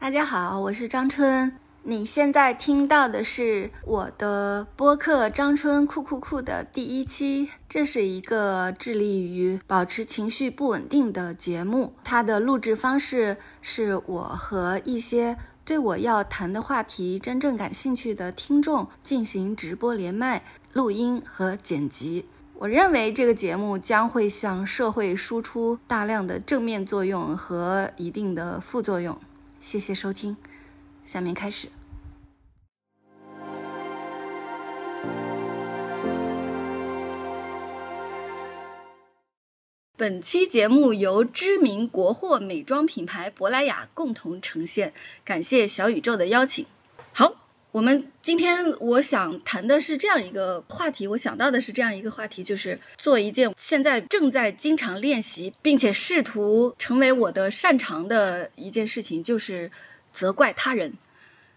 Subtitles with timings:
[0.00, 1.52] 大家好，我是张春。
[1.82, 7.50] 你现在听到的是我的播客《张春酷酷酷》的第一期。
[7.68, 11.94] 这是一个致力于保持情绪不稳定的节目。
[12.04, 20.44] 它的录制方式是我和一些对我要谈的话题真正感兴趣的听众进行直播连麦、
[20.74, 22.26] 录音和剪辑。
[22.54, 29.18] 我认为这个节目将会向社会输出大量的正面作用和一定的副作用。
[29.60, 30.36] 谢谢收听，
[31.04, 31.68] 下面开始。
[39.96, 44.94] 本期节目由知名国货美妆品牌珀莱雅共同呈现，
[45.24, 46.64] 感谢小宇宙的邀请。
[47.70, 59.70] 我们今天我想谈的是这样一个话题，我想到的是这样一个话题，就是做一件现在正在经常练习，并且试图成为我的擅长的一件事情，就是
[60.10, 60.94] 责怪他人。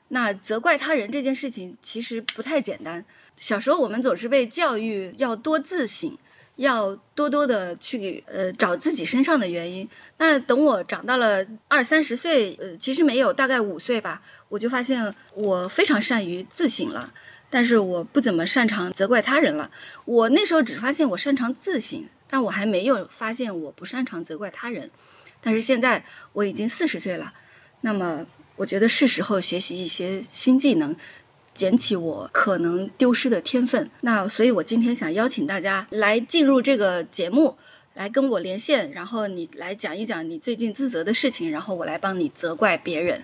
[0.09, 3.05] 那责怪他人这件事情其实不太简单。
[3.39, 6.17] 小时候我们总是被教育要多自省。
[6.61, 9.87] 要多多的去呃找自己身上的原因。
[10.17, 17.11] 那等我长到了二三十岁，呃，其实没有，大概五岁吧，我就发现我非常善于自省了，
[17.49, 19.71] 但是我不怎么擅长责怪他人了。
[20.05, 24.89] 我那时候只发现我擅长自省，但我还没有发现我不擅长责怪他人。
[25.41, 27.33] 但是现在我已经四十岁了，
[27.81, 30.95] 那么我觉得是时候学习一些新技能。
[31.53, 37.57] 捡起我可能丢失的天分，那所以，我今天想邀请大家来进入这个节目，
[37.93, 43.23] 来跟我连线，然后你来讲一讲你最近自责的事情，然后我来帮你责怪别人。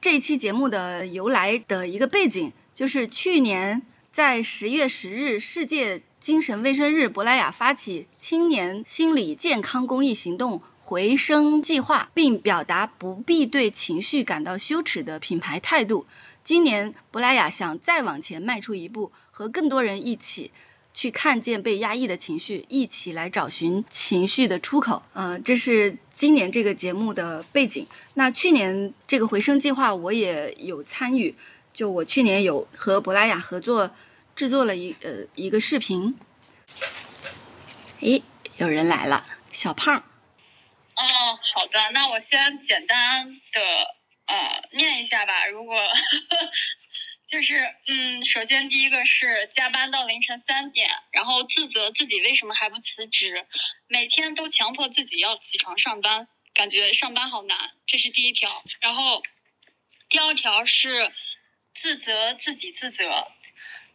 [0.00, 16.06] 这一期节目的由来的一个背景，就是去年在十月十日世界精神卫生日，珀莱雅发起青年心理健康公益行动回声计划，并表达不必对情绪感到羞耻的品牌态度。
[16.50, 20.50] 今年，珀莱雅想再往前迈出一步，和更多人一起
[20.92, 25.04] 去看见被压抑的情绪，一起来找寻情绪的出口。
[25.12, 27.86] 呃，这是今年这个节目的背景。
[28.14, 31.36] 那去年这个回声计划我也有参与，
[31.72, 33.92] 就我去年有和珀莱雅合作
[34.34, 36.18] 制作了一呃一个视频。
[38.00, 38.24] 诶，
[38.56, 39.96] 有人来了，小胖。
[39.96, 40.02] 哦，
[41.54, 43.99] 好的，那我先简单的。
[44.30, 45.46] 呃，念一下吧。
[45.48, 45.76] 如果
[47.26, 47.54] 就是，
[47.88, 53.44] 嗯，首先第一个是加班到凌晨三点，然后自责自己为什么还不辞职，
[53.88, 58.62] 每天都强迫自己要起床上班，感觉上班好难，这是第一条。
[58.80, 59.20] 然后
[60.08, 61.12] 第二条是
[61.74, 63.26] 自责自己自责，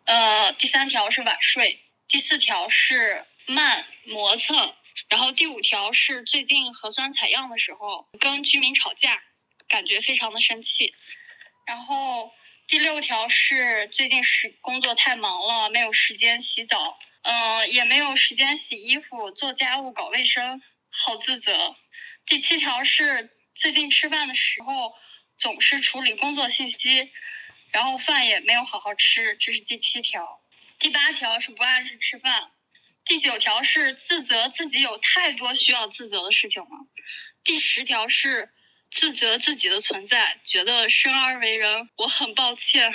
[0.03, 1.79] 呃，第三条是晚睡，
[2.09, 4.75] 第四条是慢磨蹭，
[5.07, 9.21] 然后第五条是最近核酸采样的时候跟居民吵架。
[9.67, 10.93] 感觉非常的生气，
[11.65, 12.31] 然后
[12.67, 21.75] 第六条是最近是工作太忙了，没有时间洗澡，呃，也没有时间洗衣服、做家务、搞卫生，好自责。
[22.25, 24.93] 第七条是最近吃饭的时候
[25.37, 27.11] 总是处理工作信息，
[27.71, 30.41] 然后饭也没有好好吃，这是第七条。
[30.77, 32.51] 第八条是不按时吃饭。
[33.03, 36.69] 第九条是自责自己有太多需要自责的事情了。
[37.43, 38.51] 第十条是。
[38.95, 42.93] 自责自己的存在，觉得生而为人我很抱歉。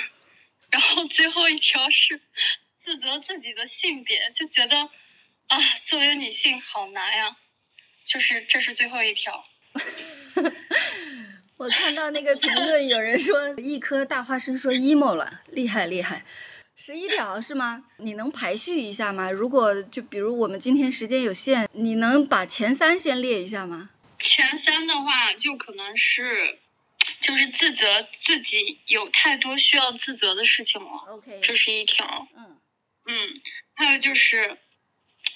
[0.71, 2.19] 然后最后一条是
[2.79, 4.89] 自责自己的性别，就觉得
[5.47, 7.37] 啊，作为女性好难呀。
[8.03, 9.45] 就是这是最后一条。
[11.57, 16.25] 我看到那个评论，有人说一颗大花生说 emo 了，厉害厉害。
[16.75, 17.83] 十一条是吗？
[17.97, 19.29] 你能排序一下吗？
[19.29, 23.91] 如果就比如我们今天时间有限，你能把前三先列一下吗？
[24.21, 26.59] 前三的话，就可能是，
[27.19, 30.91] 就是自责自己有太多需要自责的事情了。
[31.09, 32.27] OK，这是一条。
[32.37, 32.61] 嗯
[33.05, 33.41] 嗯，
[33.73, 34.57] 还有就是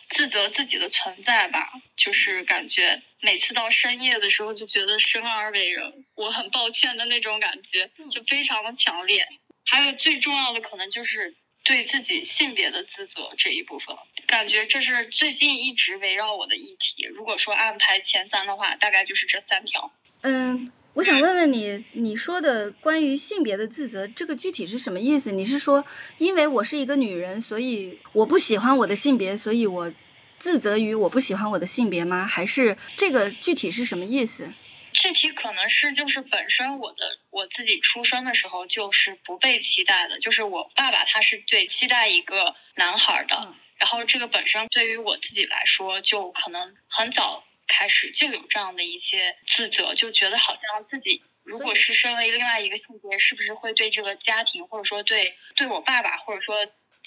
[0.07, 9.27] 自责自己的存在吧，就是感觉每次到深夜的时候，就觉得生而为人，我很抱歉的那种感觉，就非常的强烈。
[9.65, 11.35] 还有最重要的，可能就是。
[11.65, 13.95] 对自己性别的自责这一部分，
[14.27, 17.03] 感觉这是最近一直围绕我的议题。
[17.07, 19.91] 如果说安排前三的话，大概就是这三条。
[20.21, 25.31] 嗯，我想问问你，你说的关于性别的自责，这个具体是什么意思？
[25.31, 25.83] 你是说，
[26.19, 29.91] 因为我是一个女人，所以我不喜欢我的性别，所以我
[30.37, 32.27] 自责于我不喜欢我的性别吗？
[32.27, 34.53] 还是这个具体是什么意思？
[34.95, 56.55] 具体可能是就是本身我的我自己出生的时候就是不被期待的，就是我爸爸他是对期待一个男孩的，然后这个本身对于我自己来说就可能很早开始就有这样的一些自责，就觉得好像自己如果是身为另外一个性别，是不是会对这个家庭，或者说对对我爸爸，或者说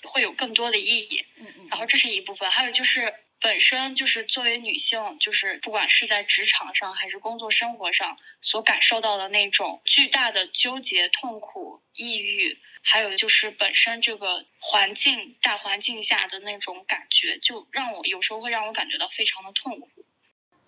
[0.02, 1.24] 会有更多的意义？
[1.36, 1.68] 嗯嗯。
[1.70, 19.88] 然后这是一部分，还有就是本身就是作为女性，就是不管是在职场上还是工作生活上所感受到的那种巨大的纠结、痛苦、抑郁，还有就是本身这个环境大环境下的那种感觉，就让我有时候会让我感觉到非常的痛苦。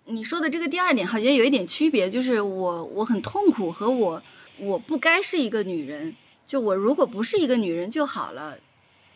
[0.05, 4.23] 你说的这个第二点好像有一点区别，就是我我很痛苦和我
[4.59, 8.61] 我不该是一个女人，就我如果不是一个女人就好了，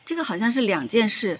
[0.05, 1.39] 这个好像是两件事。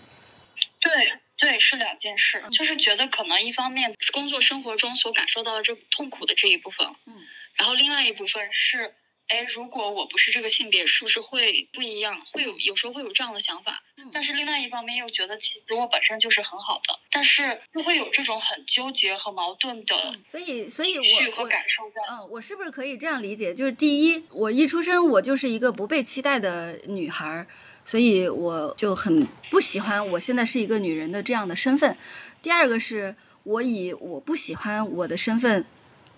[0.81, 0.93] 对
[1.37, 7.15] 对，是两件事，就是觉得可能一方面工作生活中所感受到的这痛苦的这一部分，嗯，
[7.55, 8.95] 然后另外一部分是。
[9.27, 12.27] 哎，如果我不是这个性别，是不是会不一样？
[12.31, 19.97] 会有有时候会有这样的想法，嗯但是另外一方面又觉得，其实我本身就是很好的，但是又会有这种很纠结和矛盾的，
[20.29, 22.03] 所以所以我和感受在。
[22.11, 23.55] 嗯，我是不是可以这样理解？
[23.55, 27.47] 就是第一，我一出生我就是一个不被期待的女孩，
[27.85, 31.97] 所以我就很不喜欢我现在是一个女人的这样的身份。
[32.43, 35.65] 第二个是我以我不喜欢我的身份。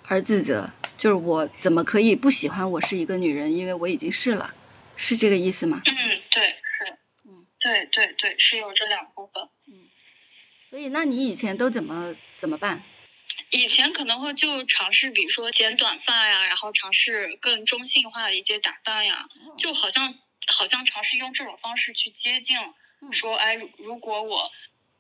[0.08, 3.52] 而自责，就是我怎么可以不喜欢我是一个女人？
[3.52, 4.54] 因为我已经是了，
[4.94, 5.82] 是这个意思吗？
[5.84, 9.42] 嗯，对，是，嗯，对对对，是有这两部分。
[9.66, 9.90] 嗯，
[10.70, 12.84] 所以那你以前都怎么怎么办？
[13.50, 19.26] 以前可能会就尝试，比如说剪短发呀，然后尝试更中性化的一些打扮呀，
[19.58, 20.14] 就好像
[20.56, 22.56] 好像尝试用这种方式去接近，
[23.12, 24.50] 说，哎，如果我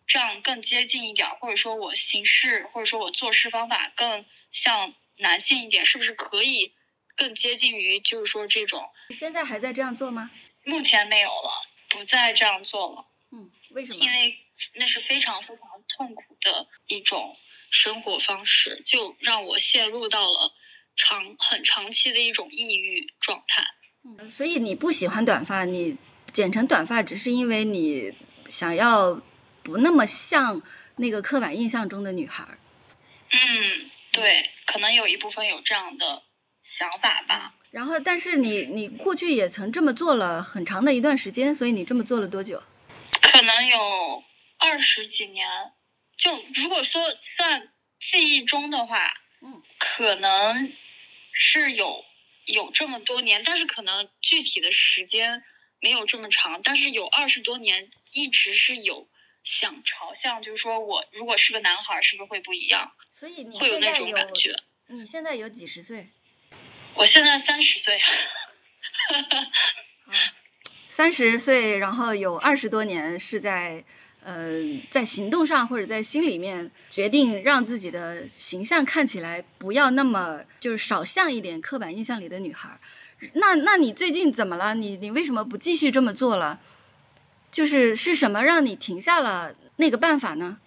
[0.06, 4.24] 这样更接近一点，或者说我行事或者说我做事方法更。
[4.52, 6.72] 像男性一点，是不是可以
[7.14, 8.90] 更接近于，就是说这种？
[9.10, 10.30] 你现在还在这样做吗？
[10.64, 11.50] 目前没有了，
[11.90, 13.06] 不再这样做了。
[13.32, 13.98] 嗯，为什么？
[13.98, 14.38] 因为
[14.76, 17.36] 那是非常非常痛苦的一种
[17.70, 20.54] 生活方式，就让我陷入到了
[20.94, 23.62] 长很长期的一种抑郁状态。
[24.06, 25.96] 嗯，所以你不喜欢短发，你
[26.32, 28.14] 剪成短发，只是因为你
[28.48, 29.20] 想要
[29.62, 30.62] 不那么像
[30.96, 32.46] 那个刻板印象中的女孩。
[33.30, 33.90] 嗯。
[34.12, 36.22] 对，可能有一部分有这样的
[36.64, 37.54] 想法吧。
[37.70, 42.62] 然后，但是你你过去也曾这么做了很长的一段时间，所以你这么做了多久？
[43.20, 44.24] 可能有
[44.56, 45.46] 二十几年。
[46.16, 47.68] 就如果说算
[48.00, 49.12] 记忆中的话，
[49.42, 50.72] 嗯，可能
[51.32, 52.02] 是有
[52.46, 55.44] 有这么多年，但是可能具体的时间
[55.80, 56.62] 没有这么长。
[56.62, 59.08] 但是有二十多年，一直是有
[59.44, 62.92] 想朝向，就是说我如果是个男孩，是不是会不一样？
[63.12, 64.56] 所以你会有那种感觉。
[64.86, 66.08] 你现在有几十岁？
[66.94, 68.00] 我现在三十岁。
[70.88, 73.84] 三十岁，然后有二十多年是在
[74.26, 82.76] 呃在行动上或者在心里面决定让自己的形象看起来不要那么就是少像一点刻板印象里的女孩。
[83.34, 84.74] 那那你最近怎么了？
[84.74, 86.60] 你你为什么不继续这么做了？
[87.52, 90.58] 就是是什么让你停下了那个办法呢？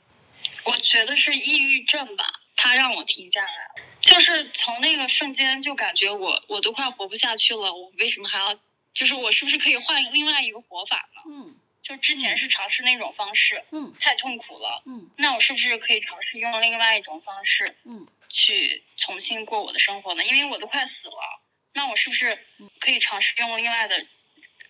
[0.64, 2.24] 我觉得是抑郁症吧。
[2.56, 7.74] 他让我停下来，就是从那个瞬间就感觉我我都快活不下去了。
[7.74, 8.60] 我为什么还要？
[8.94, 11.22] 就是我是不是可以换另外一个活法呢？
[11.30, 11.56] 嗯，
[11.90, 20.24] 就之前是尝试那种方式，嗯，太痛苦了，嗯，那我是不是可以尝试用另外一种方式，嗯，去重新过我的生活呢？
[20.24, 21.42] 因为我都快死了，
[21.74, 22.38] 那我是不是
[22.80, 24.06] 可以尝试用另外的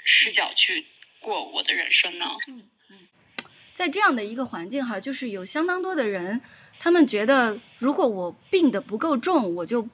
[0.06, 0.88] 视角去
[1.20, 2.38] 过我的人生呢？
[2.48, 3.08] 嗯嗯，
[3.74, 6.40] 在这样的一个环境哈，就是有相当多的人。
[6.82, 9.90] 他们觉得，如果我病得不够重，我就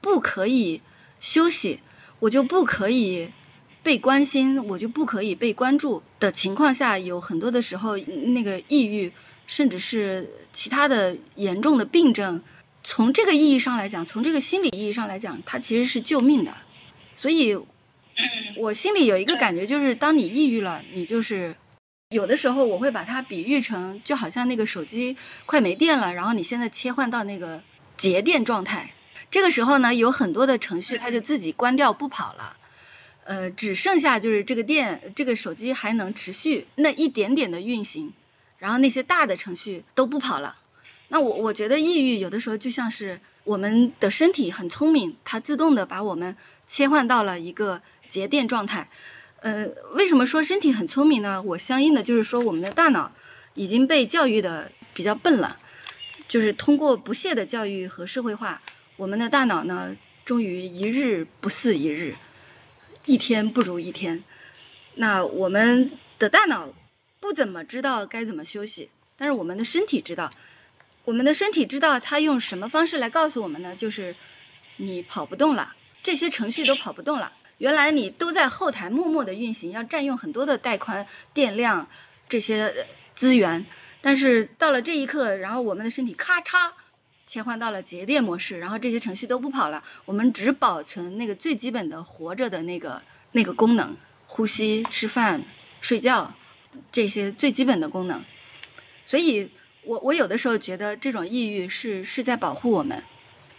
[0.00, 0.80] 不可以
[1.18, 1.80] 休息，
[2.20, 3.32] 我就不可以
[3.82, 9.12] 被关心，我就不可以被关注的情况下，有很多的时候，那个抑郁，
[9.46, 12.42] 甚至是其他的严重的病症，
[12.82, 16.52] 从这个意义上来讲，从这个心理意义上来讲，它其实是救命的。
[17.14, 17.58] 所以，
[18.56, 21.56] 我心里有一个感觉，就是当你抑郁了，你就是。
[22.10, 27.62] 有的时候我会把它比喻成，就好像那个手机快没电了，然后你现在切换到那个
[27.98, 28.94] 节电状态，
[29.30, 32.56] 这个时候呢，有很多的程序它就自己关掉不跑了，
[33.28, 38.10] 呃，只剩下就是这个电，这个手机还能持续那一点点的运行，
[38.56, 40.56] 然后那些大的程序都不跑了。
[41.08, 46.34] 那我我觉得抑郁有的时候就像是我们的身体很聪明，它自动的把我们
[46.66, 48.88] 切换到了一个节电状态。
[49.40, 51.42] 呃，为什么说身体很聪明呢？
[51.42, 53.12] 我相应的就是说，我们的大脑
[53.52, 55.58] 已经被教育的比较笨了，
[56.26, 58.62] 就是通过不懈的教育和社会化，
[58.96, 59.94] 我们的大脑呢，
[60.24, 62.14] 终于一日不似一日，
[63.08, 64.22] 一天不如一天。
[64.96, 66.68] 那我们的大脑
[67.18, 70.30] 不怎么知道该怎么休息，但是我们的身体知道，
[71.06, 73.74] 我们的身体知道它用什么方式来告诉我们呢？
[73.74, 74.14] 就是
[74.76, 75.74] 你跑不动了。
[76.02, 77.32] 这些程序都跑不动了。
[77.56, 81.88] 原来你都在后台默默的运行，要占用很多的带宽、电量
[82.28, 82.86] 这些
[83.16, 83.64] 资源，
[84.02, 86.72] 但是到了这一刻，然后我们的身体咔嚓
[87.28, 93.94] 切换到了节电模式，然后这些程序都不跑了，我们只保存那个最基本的活着的那个那个功能，
[94.26, 95.44] 呼吸、吃饭、
[95.82, 96.32] 睡觉
[96.90, 98.18] 这些最基本的功能。
[99.06, 99.50] 所以，
[99.84, 103.04] 我我有的时候觉得这种抑郁是是在保护我们，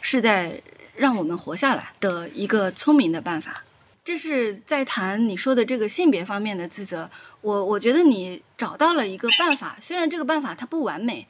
[0.01, 0.59] 是在
[0.95, 3.63] 让我们活下来的一个聪明的办法。
[4.03, 7.07] 这是在谈你说的这个性别方面的自责，
[7.41, 11.27] 我我觉得你找到了一个办法，虽然这个办法它不完美，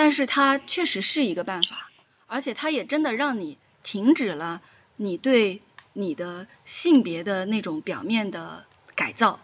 [0.00, 1.90] 但是它确实是一个办法，
[2.26, 4.62] 而且它也真的让你停止了
[4.96, 5.60] 你对
[5.92, 8.64] 你的性别的那种表面的
[8.94, 9.40] 改造，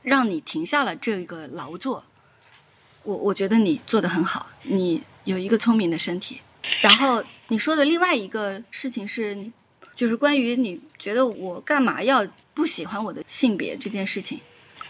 [0.00, 2.06] 让你停下了这个劳作。
[3.02, 6.40] 我我觉得你做的很好，你有一个聪明的身体。
[6.80, 9.52] 然后你说的另外一个事情是你。
[9.94, 14.40] 就是关于你觉得我干嘛要不喜欢我的性别这件事情，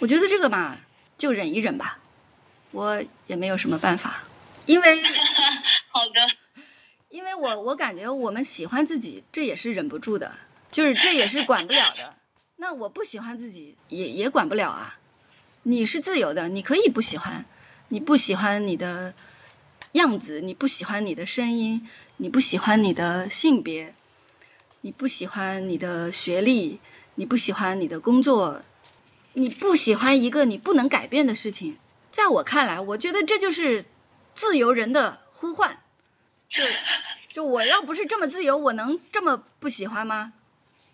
[0.01, 0.77] 我觉得这个嘛，
[1.17, 1.99] 就忍一忍吧，
[2.73, 4.23] 我也没有什么办法，
[4.69, 5.03] 因为
[5.93, 6.29] 好的，
[7.09, 10.39] 因为我我感觉我们喜欢自己，这也是忍不住的，
[10.71, 12.17] 就是这也是管不了的。
[12.61, 14.99] 那我不喜欢自己也也管不了啊，
[15.63, 17.47] 你是自由的，你可以不喜欢，
[17.89, 19.15] 你不喜欢你的
[19.93, 23.95] 样子，你不喜欢你的声音，你不喜欢你的性别。
[24.83, 26.79] 你不喜欢你的学历，
[27.17, 28.63] 你不喜欢你的工作，
[29.33, 31.77] 你不喜欢一个你不能改变的事情，
[32.13, 33.87] 在我看来，我觉得这就是
[34.39, 35.83] 自由人的呼唤。
[36.49, 36.65] 就
[37.29, 40.33] 就我要不是这么自由，我能这么不喜欢吗？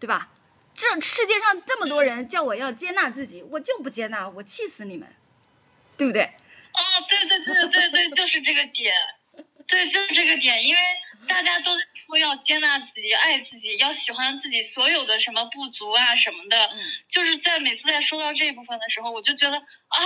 [0.00, 0.30] 对吧？
[0.74, 5.08] 这世界上这么多人叫我要接纳自己，我就不接纳，我气死你们，
[5.96, 6.22] 对不对？
[6.24, 8.94] 哦，对对对对对，就是这个点，
[9.68, 10.80] 对，就是这个点，因为。
[11.26, 16.66] 大家都在说要接纳自己、爱自己，要喜欢自己所有的什么不足啊什么的。
[16.66, 19.98] 嗯，就是在每次在说到这一部分的时候，我就觉得啊，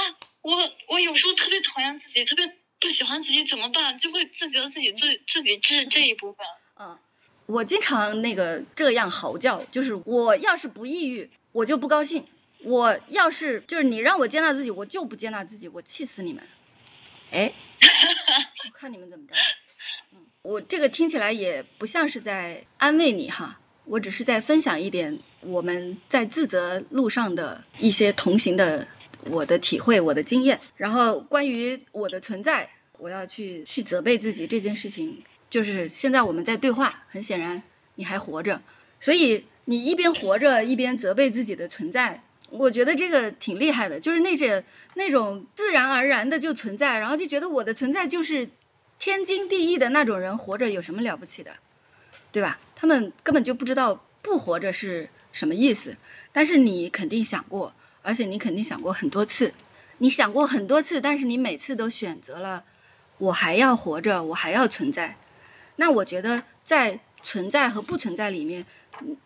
[0.42, 2.46] 我我有时候特别讨厌自己，特别
[2.80, 3.96] 不喜欢自己，怎么办？
[3.98, 6.46] 就会自责自己自自己这这一部分。
[6.78, 6.98] 嗯，
[7.46, 12.22] 我经常那个这样嚎叫，就是我要是不抑郁，我就不高兴；
[12.62, 16.42] 我要是就是你让我接纳自己，我就不接纳自己，我气死你们！
[17.30, 17.52] 哎，
[18.66, 19.34] 我看你们怎么着。
[20.12, 28.86] 嗯我这个听起来也不像是在安慰你哈，我只是在分享一点我们在自责路上的一些同行的
[29.24, 30.60] 我的体会、我的经验。
[30.76, 37.62] 然后关于我的存在，我要去去责备自己这件事情，就是现在我们在对话，很显然
[37.96, 38.62] 你还活着，
[39.00, 48.48] 所以你一边活着一边责备自己的存在，我觉得这个挺厉害的，就是那种那种自然而然的就存在，然后就觉得我的存在就是。
[49.00, 51.52] 天经地义的那种人活着有什么了不起的，
[52.32, 52.58] 对吧？
[52.74, 55.96] 他们根本就不知道不活着是什么意思。
[56.32, 59.52] 但是你肯定想过，而且你肯定想过很多次。
[59.98, 62.64] 你想过很多次，但是你每次都选择了
[63.18, 65.16] 我还要活着，我还要存在。
[65.76, 68.64] 那我觉得在存在和不存在里面，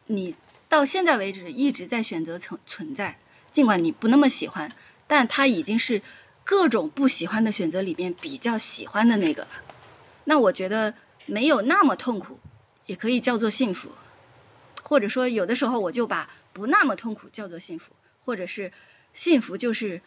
[0.07, 0.35] 你
[0.69, 3.19] 到现在为止一直在选择存存在，
[3.51, 4.71] 尽管你不那么喜欢，
[5.07, 6.03] 但它已经是。
[6.45, 9.49] 各种不喜欢的选择里面比较喜欢的那个了，
[10.25, 10.93] 那我觉得
[11.25, 12.41] 没有那么痛苦，
[12.87, 13.91] 也可以叫做幸福，
[14.83, 17.93] 或者说有的时候我就把不那么痛苦叫做幸福，
[18.25, 18.73] 或者是
[19.15, 20.01] 幸福就是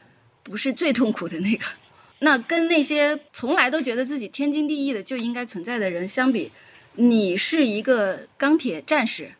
[0.44, 1.66] 不是最痛苦的那个。
[2.20, 6.52] 那跟那些从来都觉得自己天经地义的就应该存在的人相比，
[6.94, 9.32] 你是一个钢铁战士，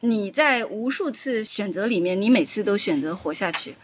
[0.00, 3.76] 你在无数次选择里面，你每次都选择活下去，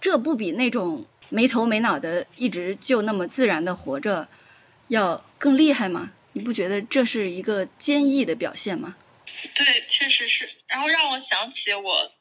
[0.00, 1.04] 这不比那种。
[1.34, 4.28] 没头没脑的，一直就那么自然的活着，
[4.88, 6.12] 要更厉害吗？
[6.34, 8.96] 你不觉得这是一个坚毅的表现吗？
[9.54, 10.46] 对，确实是。
[10.66, 12.12] 然后让我想起我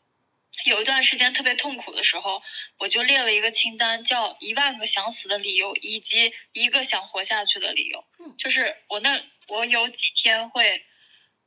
[0.65, 2.41] 有一段时间特别痛苦的时候，
[2.77, 8.05] 我就列了一个清单，叫一万个想死的理由，以及一个想活下去的理由。
[8.19, 10.85] 嗯，就是我那我有几天会。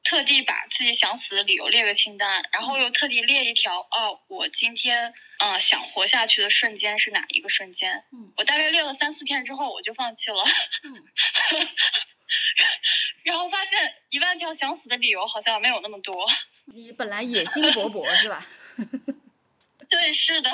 [0.06, 8.04] 特地把自己想死的理由列个清单，然后又特地列一条哦，我今天嗯想活下去的瞬间是哪一个瞬间？
[8.12, 10.44] 嗯，我大概列了三四天之后，我就放弃了。
[10.82, 11.08] 嗯，
[13.24, 16.30] 然后发现一万条想死的理由好像没有那么多。
[16.66, 18.46] 你本来野心勃勃是吧？
[19.88, 20.50] 对，是的。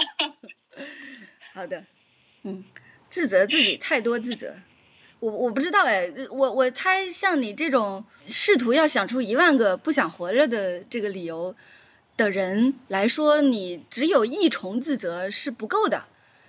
[1.53, 1.85] 好的，
[2.43, 2.65] 嗯，
[3.09, 4.57] 自责自己太多自责。
[5.19, 11.55] 我我不知道哎，我我猜像你这种试图要想出一万个不想活着的这个理由
[12.17, 16.05] 的人来说，你只有一重自责是不够的，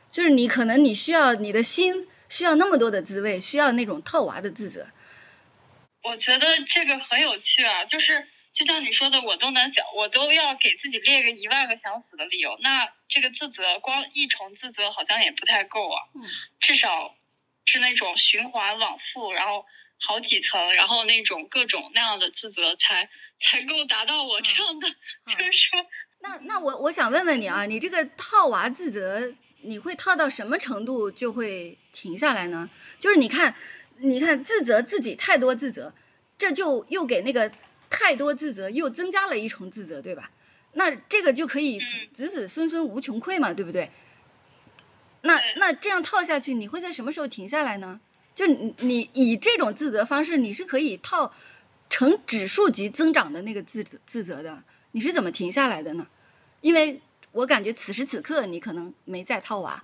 [0.10, 4.88] 就是你可能你需要你的心需要那么多的滋味，需要那种套娃的自责。
[6.04, 12.58] 我觉得这个很有趣啊，就是就像你说的，我都能想，我都要给自己列个一万个想死的理由。
[12.62, 16.04] 那这个自责，光一重自责好像也不太够啊。
[16.16, 16.22] 嗯，
[16.60, 17.16] 至少
[17.66, 19.66] 是那种循环往复，然后
[20.00, 24.88] 好几层，然后那种各种那样的自责，才才够达到我这样的，
[25.26, 25.86] 就是说。
[26.20, 32.70] 那那我我想问问你啊，你这个套娃自责，你会套到什么程度就会停下来呢？
[33.00, 33.56] 就是你看，
[33.98, 35.94] 你看自责自己太多自责，
[36.38, 37.52] 这就又给那个
[37.92, 40.32] 太多自责又增加了一重自责，对吧？
[40.74, 41.80] 那这个就可以
[42.14, 43.92] 子子孙孙无穷匮嘛，对不对？
[45.22, 48.00] 那那这样套下去，你会在什么时候停下来呢？
[48.34, 51.32] 就你你以这种自责方式，你是可以套
[51.90, 54.64] 成指数级增长的那个自自责的。
[54.94, 56.08] 你是怎么停下来的呢？
[56.62, 57.02] 因为
[57.34, 59.84] 我感觉此时此刻你可能没在套娃，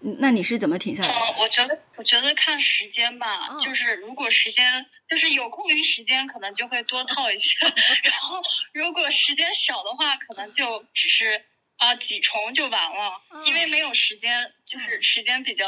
[0.00, 1.08] 那你是怎么停下来？
[1.08, 7.54] 的，我觉得我觉得看时间吧，就是如果时间就是有空余时间，可能就会多套一些；
[8.04, 8.42] 然后
[8.72, 11.44] 如果时间少的话，可能就只是
[11.78, 15.66] 啊几重就完了，因为没有时间，就是时间比较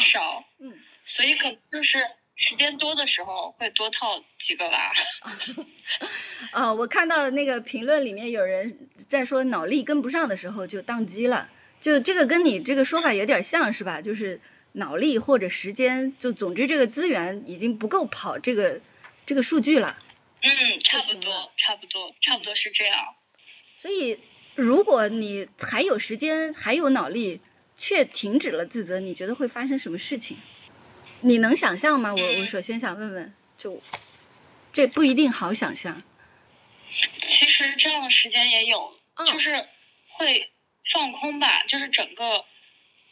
[0.00, 2.06] 少，嗯，所以可能就是。
[2.38, 4.92] 时间多的时候会多套几个娃。
[6.52, 14.00] 啊，我看到那个评论里面有人在说脑力跟不上的时候就宕机了，就这个跟你这个说法有点像是吧？
[14.00, 14.40] 就是
[14.72, 18.80] 脑力或者时间，就总之这个资源已经不够跑这个
[19.24, 19.96] 这个数据了。
[20.42, 23.14] 嗯，差不多，差不多，差不多是这样。
[23.80, 24.20] 所以，
[24.54, 27.40] 如果你还有时间，还有脑力，
[27.76, 30.36] 却停止了自责，你觉得会发生什么事情？
[31.20, 32.14] 你能想象吗？
[32.14, 33.82] 我我首先想问问，就
[34.72, 36.00] 这不一定好想象。
[37.18, 38.94] 其实这样的时间也有，
[39.26, 39.66] 就是
[40.08, 40.50] 会
[40.92, 42.44] 放空吧，就是整个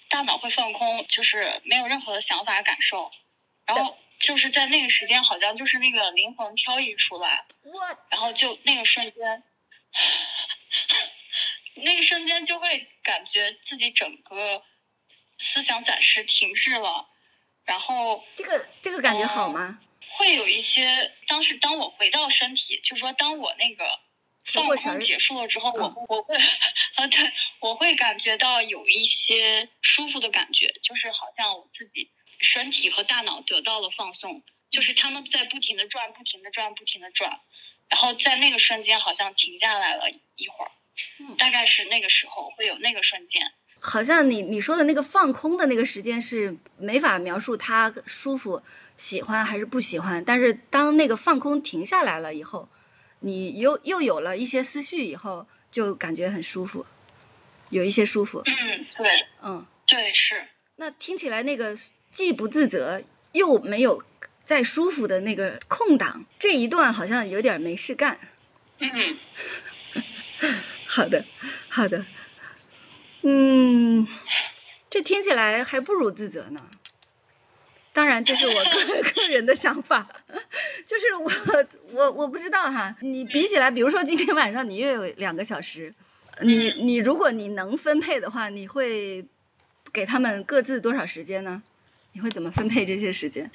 [0.09, 3.11] 大脑会放空，就是没有任何的想法感受，
[3.66, 7.45] 然后就是在那个时间，好像就是那个灵魂飘逸出来，
[8.11, 9.43] 然后就那个瞬间，
[11.75, 14.63] 那个瞬间就会感觉自己整个
[15.39, 17.08] 思想暂时停滞了。
[17.65, 19.80] 然后这个这个感觉好吗？
[20.10, 23.99] 会有一些，当时当我回到身体，就是说当我那个
[24.45, 26.37] 放空结束了之后，我我会
[26.95, 37.41] 啊对，我会感觉到有一些舒服的感觉，就是好像我自己身体和大脑得到了放松，就是他们在不停的转，不停的转，不停的转，
[37.89, 40.71] 然后在那个瞬间好像停下来了一会儿，
[41.39, 43.52] 大概是那个时候会有那个瞬间。
[43.80, 48.63] 好像你你说的那个放空的那个时间是没法描述它舒服、
[48.97, 50.25] 喜欢还是不喜欢。
[50.25, 52.69] 但是当那个放空停下来了以后，
[53.25, 56.84] 你又又有了一些思绪以后，就感觉很舒服，
[57.71, 58.43] 有一些舒服。
[58.45, 60.47] 嗯，对，嗯，对，是。
[60.76, 61.75] 那听起来那个
[62.10, 64.04] 既不自责又没有
[64.45, 68.19] 再舒服的那个空档，这一段好像有点没事干。
[68.78, 68.91] 嗯，
[70.84, 71.25] 好的，
[71.71, 72.04] 好的。
[73.23, 74.06] 嗯，
[74.91, 76.69] 这听起来还不如自责呢。
[77.95, 80.07] 当然，这是我个 个人的想法，
[80.85, 81.30] 就是我
[81.93, 82.95] 我我不知道哈。
[83.00, 85.95] 你比起来，比如说今天晚上你又有两个小时，
[86.43, 89.25] 你你如果你能分配的话，你会
[89.93, 91.63] 给他们各自多少时间呢？
[92.13, 93.50] 你会怎么分配这些时间？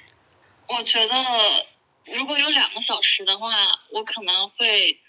[0.67, 1.15] 我觉得
[2.17, 3.53] 如果有两个小时的话，
[3.91, 4.99] 我可能会。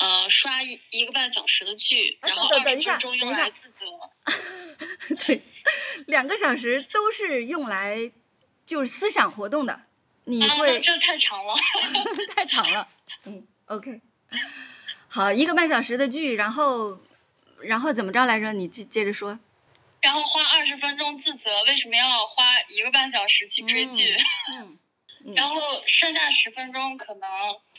[0.00, 3.84] 呃，刷一一个半小时的剧，然后二十分钟用来自责。
[5.26, 5.42] 对，
[6.06, 8.12] 两个小时都是用来
[8.68, 9.86] 就是思想活动的。
[10.24, 11.54] 你会这太长了，
[12.36, 12.86] 太长了。
[13.24, 14.02] 嗯，OK。
[15.08, 17.00] 好，一个半小时的剧，然后
[17.62, 18.52] 然后怎么着来着？
[18.52, 19.40] 你接接着说。
[20.02, 24.14] 然后花二十分钟自责，为什么要花一个半小时去追剧？
[24.54, 24.78] 嗯。
[25.34, 27.28] 然后剩下十分钟可能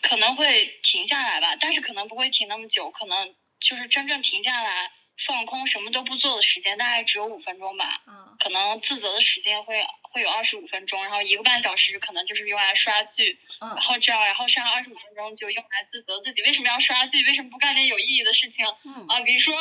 [0.02, 8.02] 可能会停下来吧，但是可能不会停那么久，可能就是真正停下来放空什么都不做的时间大概只有五分钟吧。
[8.08, 8.36] 嗯。
[8.40, 13.40] 可能自责的时间会会有二十五分钟，然后一个半小时可能就是用来刷剧。
[13.62, 13.70] 嗯。
[13.70, 18.66] 然后这样，然后剩下二十五分钟就用来自责自己为什么要刷剧，为什么不干点有意义的事情？
[18.84, 19.06] 嗯。
[19.08, 19.56] 啊，比如说，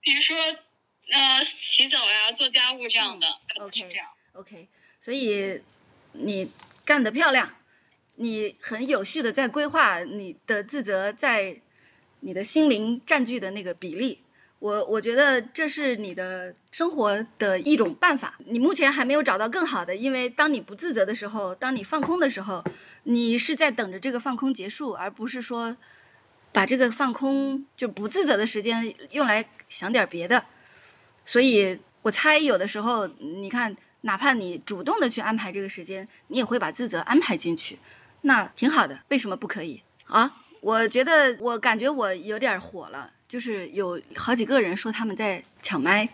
[0.00, 0.36] 比如说，
[1.10, 4.08] 呃，洗澡呀，做家务这样的，可能是这样。
[4.32, 4.68] OK。
[5.00, 5.62] 所以。
[6.16, 6.48] 你
[6.84, 7.56] 干得漂亮，
[8.14, 11.60] 你很有序的在规划你的自责在
[12.20, 14.22] 你的心灵占据的那个比例。
[14.64, 18.38] 我我觉得这是你的生活的一种办法。
[18.46, 22.64] 你目前还没有找到更好的，因为当你不自责的时候，当你放空的时候，
[23.02, 25.76] 你是在等着这个放空结束，而不是说
[26.50, 30.46] 把这个放空就不自责的时间用来想点别的。
[31.26, 33.76] 所以我猜有的时候，你看。
[34.06, 37.78] 哪怕你主动的去安排这个时间，你也会把自责安排进去，
[38.20, 39.00] 那挺好的。
[39.08, 39.82] 为什么不可以？
[40.04, 46.08] 啊，我觉得我感觉我有点火了，就是有好几个人说他们在抢麦。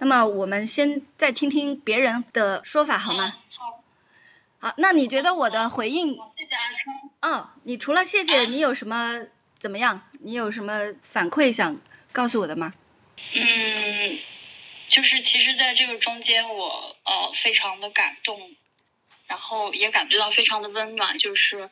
[0.00, 3.38] 那么我们先再听听别人的说法好吗？
[3.56, 3.82] 好，
[4.58, 6.12] 好，那你觉得我的回应？
[6.36, 6.94] 谢谢阿春。
[7.20, 9.28] 嗯，你除了谢谢，你有什么
[9.58, 10.02] 怎么样？
[10.20, 11.80] 你有什么反馈想
[12.12, 12.74] 告诉我的吗？
[13.32, 14.18] 嗯，
[14.86, 18.38] 就是其实在这个中间，我呃非常的感动，
[19.26, 21.70] 然后也感觉到非常的温暖，就是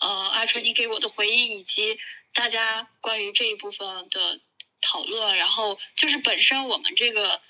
[0.00, 1.98] 呃阿春你给我的回应以及
[2.32, 4.40] 大家关于这一部分的
[4.80, 7.40] 讨论，然后就是本身我们这个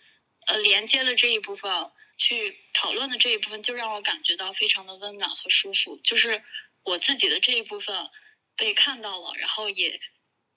[0.47, 6.43] 呃连接的这一部分去讨论的这一部分，就让我感觉到非常的温暖和舒服，就是
[6.83, 8.11] 我自己的这一部分
[8.57, 10.01] 被看到了，然后也。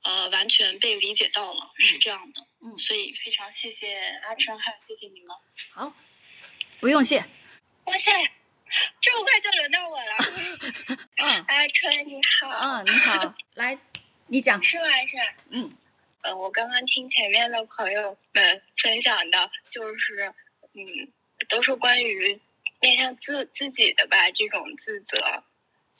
[0.01, 5.35] 呃，完全被理解到了，是这样的，嗯所以非常谢谢阿春，还有谢谢你们。
[5.73, 5.93] 好，
[6.79, 7.17] 不用谢。
[7.83, 8.31] 哇塞，
[9.01, 10.15] 这么快就轮到我了。
[11.17, 13.77] 嗯 阿春你好，嗯，你好，来，
[14.27, 14.61] 你讲。
[14.63, 14.85] 是吧？
[15.09, 15.23] 是吗。
[15.49, 15.77] 嗯
[16.21, 20.33] 呃，我刚刚听前面的朋友们分享的，就是
[20.73, 20.85] 嗯，
[21.47, 22.39] 都是关于
[22.81, 25.17] 面向自自己的吧，这种自责。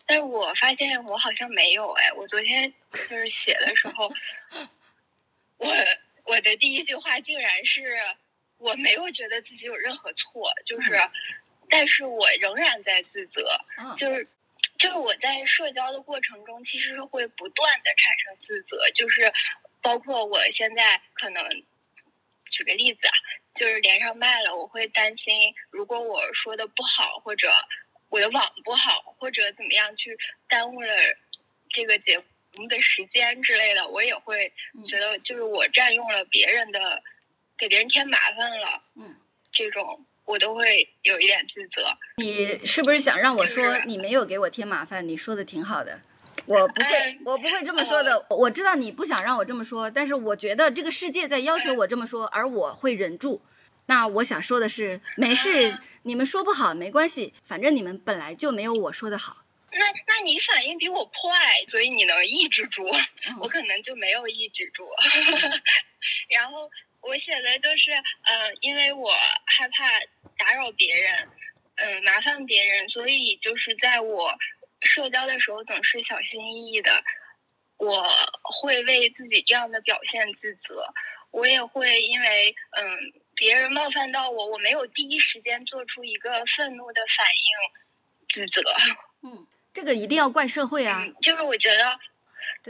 [0.06, 4.12] 但是我发现我好像没有哎，我昨天就是写的时候，
[5.58, 5.74] 我
[6.26, 7.98] 我的第一句话竟然是
[8.58, 11.00] 我没有觉得自己有任何错，就是，
[11.70, 13.96] 但是我仍然在自责，嗯。
[13.96, 14.28] 就是
[14.78, 19.32] 就是我在社交的过程中，其实是会不断的产生自责，就是
[19.82, 21.44] 包括我现在可能
[22.46, 23.14] 举个例子啊，
[23.56, 27.52] 就是连上麦了，我会担心如果我说的不好，或者
[28.10, 30.96] 我的网不好，或者怎么样去耽误了
[31.70, 32.18] 这个节
[32.54, 34.54] 目的时间之类的，我也会
[34.86, 37.04] 觉得就是我占用了别人的，
[37.58, 39.16] 给别人添麻烦了，嗯，
[39.52, 41.82] 这种我都会有一点自责。
[42.18, 45.10] 你是不是想让我说你没有给我添麻烦？
[45.10, 46.00] 你说的挺好的。
[46.46, 48.28] 我不会哎，我不会这么说的。
[48.30, 53.42] 我知道你不想让我这么说，但是我觉得这个世界在要求我这么说，而我会忍住。
[53.88, 59.44] 那我想说的是，没事，你们说不好没关系，反正你们本来就没有我说的好。
[59.72, 62.88] 那那你反应比我快，所以你能抑制住，
[63.28, 64.88] 嗯我可能就没有抑制住。
[66.30, 66.70] 然后
[67.02, 69.12] 我写的就是，呃，因为我
[69.46, 69.90] 害怕
[70.38, 71.30] 打扰别人，
[71.76, 74.38] 嗯、麻烦别人，所以就是在我
[74.82, 77.04] 社交的时候总是小心翼翼的。
[77.78, 78.06] 我
[78.44, 80.86] 会为自己这样的表现自责，
[81.32, 88.62] 我也会因为嗯别人冒犯到我，我没有第一时间做出一个愤怒的反应，自责。
[89.24, 91.06] 嗯，这个一定要怪社会啊！
[91.08, 91.94] 嗯，就是我觉得对，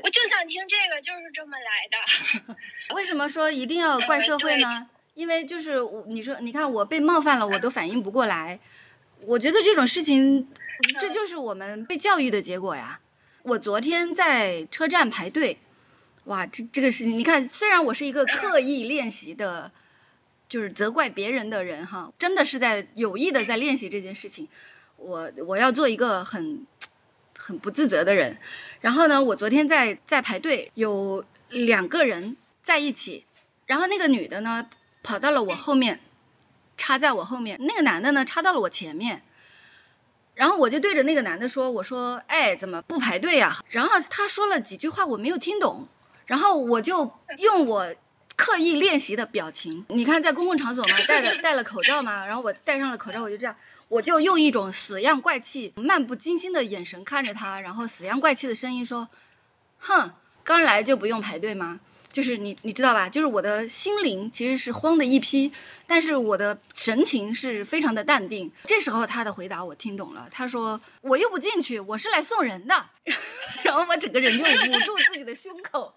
[0.03, 2.55] 我就想听这个，就是这么来的。
[2.95, 4.89] 为什么说一定要怪社会呢？
[5.15, 8.59] 因为就是我，你说，你看我被冒犯了，我都反应不过来。
[9.21, 10.47] 我觉得这种事情，
[10.99, 12.99] 这就是我们被教育的结果呀。
[13.43, 15.57] 我昨天在车站排队，
[16.25, 19.71] 哇，这这个事情，你看，虽然我是一个刻意练习的，
[20.47, 24.47] 就是责怪别人的人哈，真的是在有意的在练习这件事情。
[24.95, 26.65] 我我要做一个很
[27.49, 28.37] 很不自责的人。
[28.79, 33.25] 然后呢，我昨天在在排队，有两个人在一起，
[33.65, 34.69] 然后那个女的呢
[35.01, 35.99] 跑到了我后面，
[36.77, 39.23] 插在我后面，那个男的呢插到了我前面。
[40.35, 45.87] 然后我就对着那个男的说：“我说，哎，怎么不排队呀、然后他说了几句话，我没有听懂。
[46.27, 47.95] 然后我就用我
[48.37, 53.55] 刻意练习的表情，你看在公共场所嘛，戴着戴了口罩嘛，然后我戴上了口罩，我就这样，
[53.89, 59.09] 我就用一种死样怪气、漫不经心的眼神看着他，然后死样怪气的声音说
[59.79, 63.07] ：“哼，刚来就不用排队吗？”就是你你知道吧？
[63.07, 65.51] 就是我的心灵其实是慌的一批，
[65.85, 68.51] 但是我的神情是非常的淡定。
[68.63, 72.87] 这时候他的回答我听懂了，他说：“我又不进去，我是来送人的。
[73.63, 75.93] ”然后我整个人就捂住自己的胸口，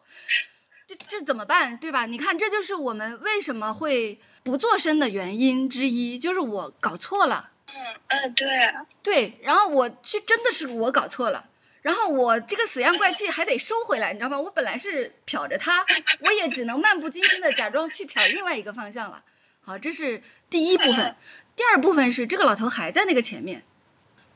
[0.86, 1.76] 这这怎么办？
[1.78, 2.04] 对吧？
[2.04, 7.51] 你看，这就是我们为什么会不做声的原因之一，就是我搞错了。
[7.74, 11.48] 嗯嗯，对，对，然后我去真的是我搞错了，
[11.80, 14.38] 然后我这个死样怪气还得收回来，你知道吗？
[14.38, 15.84] 我本来是瞟着他，
[16.20, 19.24] 我也只能漫不经心的假装去瞟另外一个方向了。
[19.62, 21.16] 好，这是第一部分，
[21.56, 23.64] 第二部分是这个老头还在那个前面。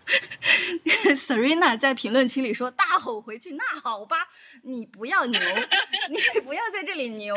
[1.17, 4.29] Serena 在评论区里说：“大吼回去，那好吧，
[4.63, 5.41] 你不要牛，
[6.11, 7.37] 你不要在这里牛，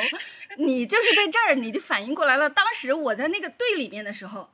[0.58, 2.48] 你就是在这儿，你就反应过来了。
[2.48, 4.52] 当时我在那个队里面的时候，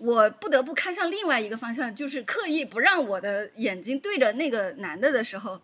[0.00, 5.60] 我不得不看向另外一个方向，就是刻意不让我的眼睛对着那个男的的时候，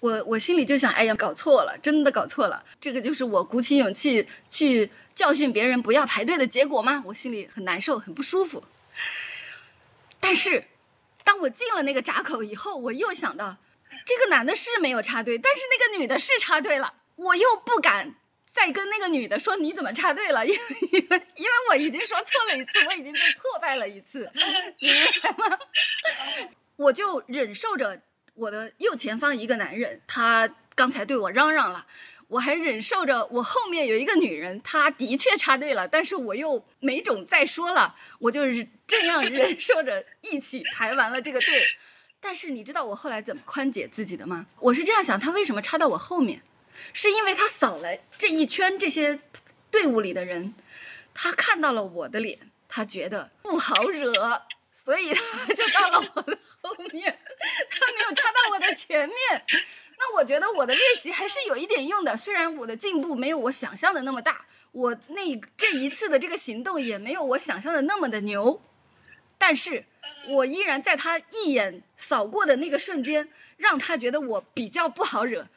[0.00, 2.64] 我我心里就想，哎呀，搞错了，真的搞错了。
[2.80, 7.02] 这个就是我鼓起勇气去教训别人不要排队的结果吗？
[7.06, 8.64] 我心里很难受，很不舒服。
[10.18, 10.64] 但是，
[11.22, 13.56] 当我进了那个闸口以后，我又想到，
[14.04, 18.14] 这个男的是没有插队，但是那个女的是插队了，我又不敢
[18.54, 20.60] 再跟那个女的说你怎么插队了，因为
[20.92, 24.30] 因为因为我已经说错了一次，我已经被挫败了一次，
[24.78, 25.58] 你明白吗？
[26.76, 28.00] 我就忍受着
[28.34, 31.86] 我的右前方一个男人，他刚才对我嚷嚷了。
[32.28, 41.62] 我还忍受着，我后面有一个女人，她的确插队了，但是我又没种再说了，我就是这样忍受着一起排完了这个队。
[42.20, 44.46] 但是你知道我后来怎么宽解自己的吗？
[44.58, 46.40] 我是这样想，他为什么插到我后面？
[46.92, 49.18] 是因为他扫了这一圈这些
[49.70, 50.54] 队伍里的人，
[51.12, 54.42] 他看到了我的脸，他觉得不好惹，
[54.72, 57.18] 所以他就到了我的后面，
[57.70, 59.16] 他没有插到我的前面。
[59.96, 68.60] 那我觉得我的练习还是有一点用的，虽然我的进步没有我想象的那么大，我那这一次的这个行动也没有我想象的那么的牛，
[69.38, 69.84] 但是
[70.28, 75.48] 我依然在他一眼扫过的那个瞬间，让他觉得我比较不好惹，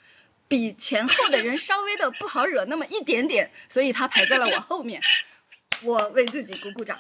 [0.48, 5.02] 比前后的人稍微的不好惹那么一点点，所以他排在了我后面，
[5.84, 7.00] 我为自己鼓鼓掌。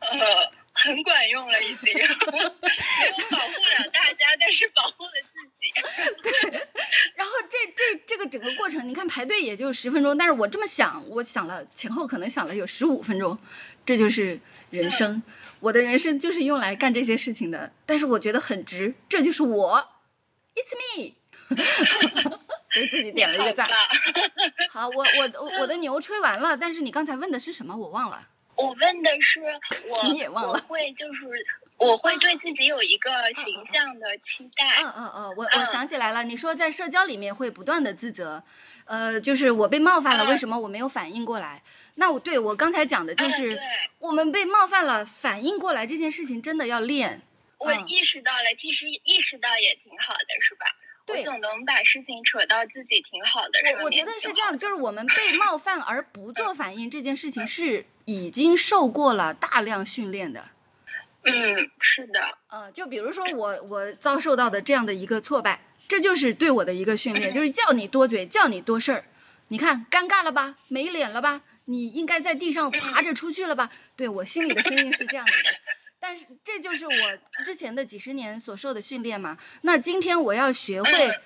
[0.00, 0.18] 呃，
[0.72, 2.50] 很管用了，已经没有保护了
[3.92, 5.72] 大家，但是保护了自己。
[6.22, 6.66] 对，
[7.14, 13.38] 然后这这这个整个过程，你看排队也就十分钟，但是我这么想，我想了前后可能想了有十五分钟，
[13.84, 15.22] 这就是人生，
[15.60, 19.88] 我的人生就是用来干这些事情的，但是我觉得很值，这就是我
[20.54, 21.14] ，It's me，
[22.72, 23.68] 给自己点了一个赞。
[24.70, 27.76] 好，我我我我的牛吹完了，但是你刚才问的是什么？
[27.76, 28.28] 我忘了。
[28.56, 29.40] 我问的是
[29.88, 31.24] 我， 你也忘了我会就是
[31.76, 34.82] 我会对自己有一个形象的期待。
[34.82, 38.42] 嗯嗯嗯，我我想起来了，你说在社交里面会不断的自责，
[38.84, 41.62] 呃，就是我被冒犯了，为什么我没有反应过来？
[41.94, 43.60] 那我对我刚才讲的就是嗯，
[44.00, 47.22] 我们被冒犯了，反应过来这件事情真的要练。
[47.58, 50.66] 我嗯意识到了，其实意识到也挺好的，是吧？
[51.08, 53.72] 对我总能把事情扯到自己挺好的上。
[53.80, 60.50] 我我觉得是这样，就是我们被冒犯而不做反应这件事情是已经受过了大量训练的。
[61.24, 69.04] 嗯，是的，呃，就比如说我我遭受到的这样的一个挫败，这就是对我的一个训练，就是叫你多嘴，叫你多事儿。
[69.48, 71.42] 你看尴尬了吧，没脸了吧？
[71.64, 73.70] 你应该在地上爬着出去了吧？
[73.96, 75.50] 对我心里的声音是这样子的，
[76.00, 79.38] 但是这就是我之前的几十年所受的训练嘛。
[79.62, 81.20] 那今天我要学会。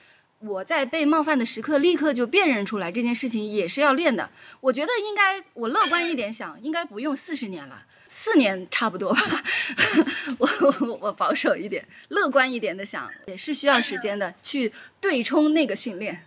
[0.44, 4.28] 我在被冒犯的时刻，立刻就辨认出来这件事情也是要练的。
[4.60, 9.20] 我觉得应该，我乐观一点想，应该不用四十年了，四年差不多吧。
[10.38, 10.48] 我
[10.80, 16.26] 我我保守一点，乐观一点的想，也是需要时间的，去对冲那个训练。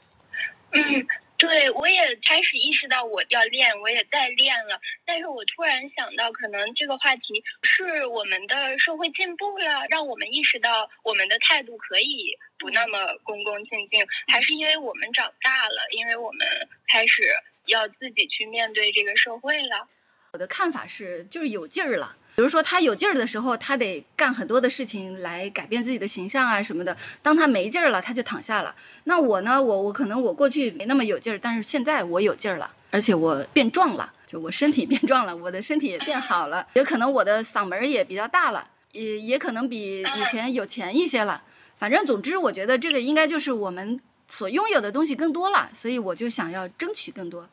[0.71, 1.05] 嗯，
[1.37, 4.79] 对，我也开始意识到我要练，我也在练了。
[5.05, 16.47] 但是我突然想到，可能这个话题是我们的社会进步了，让我们意识到我们的态度可以不那么恭恭敬敬，还是因为我们长大了，因为我们
[16.87, 17.23] 开始
[17.65, 19.87] 要自己去面对这个社会了。
[20.31, 22.17] 我的看法是，就是有劲儿了。
[22.35, 26.95] 比如说他有劲儿的时候，他得干很多的事情来改变自己的形象啊什么的。
[27.21, 28.75] 当他没劲儿了，他就躺下了。
[29.05, 29.61] 那我呢？
[29.61, 41.41] 我我可能我过去没那么有劲儿，但是现在我有劲儿了，而且我变壮了，就我身体变壮了， 我的身体也变好了，也可能我的嗓门儿也比较大了，也也可能比以前有钱一些了。
[41.77, 47.47] 反正总之，我觉得这个应该就是我们所拥有的东西更多了，所以我就想要争取更多。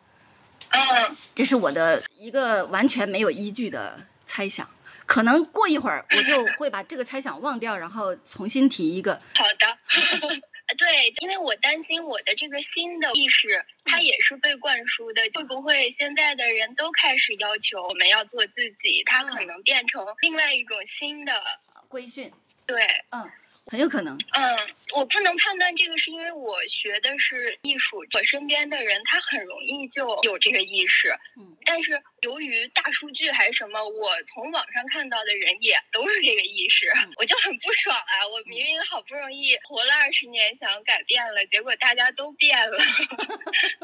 [0.71, 3.99] 嗯，这是我的一个完全没有依据的
[4.33, 4.67] 猜想，
[5.05, 9.21] 可能过一会儿我就会把这个猜想忘掉，然后重新提一个。
[9.35, 9.77] 好的。
[10.79, 19.03] 对，因为我担心我的这个新的意识，它也是被灌输的，会不会现在的人都开始要求我们要做自己？
[19.05, 21.43] 它可能变成另外一种新的，
[21.89, 22.33] 规训，
[22.65, 23.31] 对，嗯，
[23.67, 24.19] 很有可能。
[24.33, 24.59] 嗯，
[24.97, 38.27] 我不能判断这个是因为我学的是艺术，我身边的人他很容易就有这个意识，嗯，但是由于大数据还是什么，我从网上看到的人也都是这个意识，嗯我就很不爽啊！
[38.29, 42.79] 我明明好不容易活了二十年，想改变了，结果大家都变了。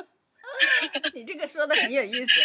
[1.14, 2.40] 你这个说的很有意思。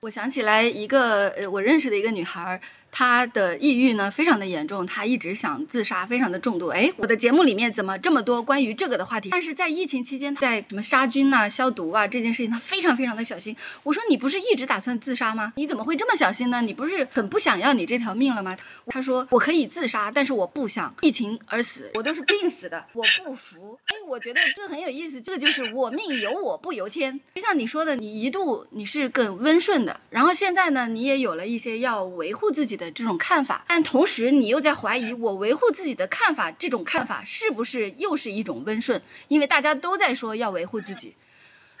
[0.00, 6.68] 我想起来一个呃，我认识的一个女孩他，的抑郁呢非常的严重，他一直想自杀，非常的重度。
[6.68, 9.28] 哎，我的节目里面怎么这么多关于这个的话题？
[9.30, 13.54] 但是在疫情期间，在什么杀菌呐、消毒啊这件事情，他非常非常的小心。
[13.82, 15.52] 我说你不是一直打算自杀吗？
[15.56, 16.60] 你怎么会这么小心呢？
[16.62, 18.56] 你不是很不想要你这条命了吗？
[18.86, 23.78] 他说我可以自杀，但是我不想疫情而死，我都是病死的，我不服。
[23.84, 27.20] 哎，我觉得这很有意思，这个就是我命由我不由天。
[27.34, 32.90] 就像你说的，你一度你是更温顺的，然后现在呢，你也有了一些要维护自己的。
[32.90, 39.02] 这种看法，但同时你又在怀疑我维护自己的看法，这种看法是不是又是一种温顺？
[39.28, 41.14] 因为大家都在说要维护自己，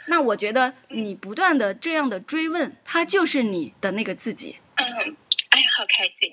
[0.06, 4.58] 那我觉得你不断的这样的追问，它就是你的那个自己。
[4.74, 4.86] 嗯，
[5.50, 6.30] 哎，好开心。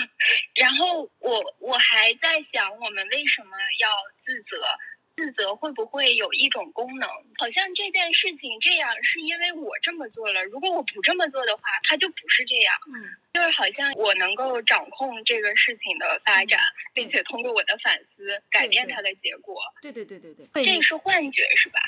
[0.56, 3.88] 然后我我还在想，我们为什么要
[4.20, 4.56] 自责？
[5.16, 7.08] 自责会不会有一种功能？
[7.36, 10.44] 好像这件事情这样是因为我这么做了。
[10.44, 12.74] 如果我不这么做的话，它就不是这样。
[12.92, 16.58] 嗯，就是好像我能够掌控这个事情的发展，
[16.92, 19.54] 并且通过我的反思改变它的结果。
[19.80, 21.78] 对对对对对，这是幻觉是吧？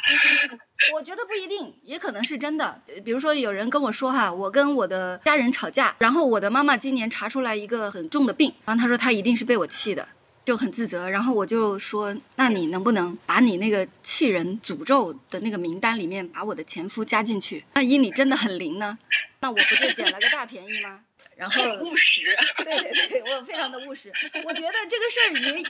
[0.95, 2.81] 我觉得不一定，也可能是真的。
[3.05, 10.09] 比如说有人跟我说哈，我跟我的家人吵架，然后我的妈妈今年查出来一个很重的病，然后她说她一定是被我气的。
[10.47, 17.65] 就很自责，然后我就说，那你能不能把你那个气人诅咒的那个名单里面把我的前夫加进去？
[17.75, 18.97] 万一你真的很灵呢？
[19.41, 21.01] 那我不就捡了个大便宜吗？
[21.37, 22.23] 然后务实，
[22.59, 24.13] 对对对，我非常的务实。
[24.45, 25.65] 我觉得这个事儿也，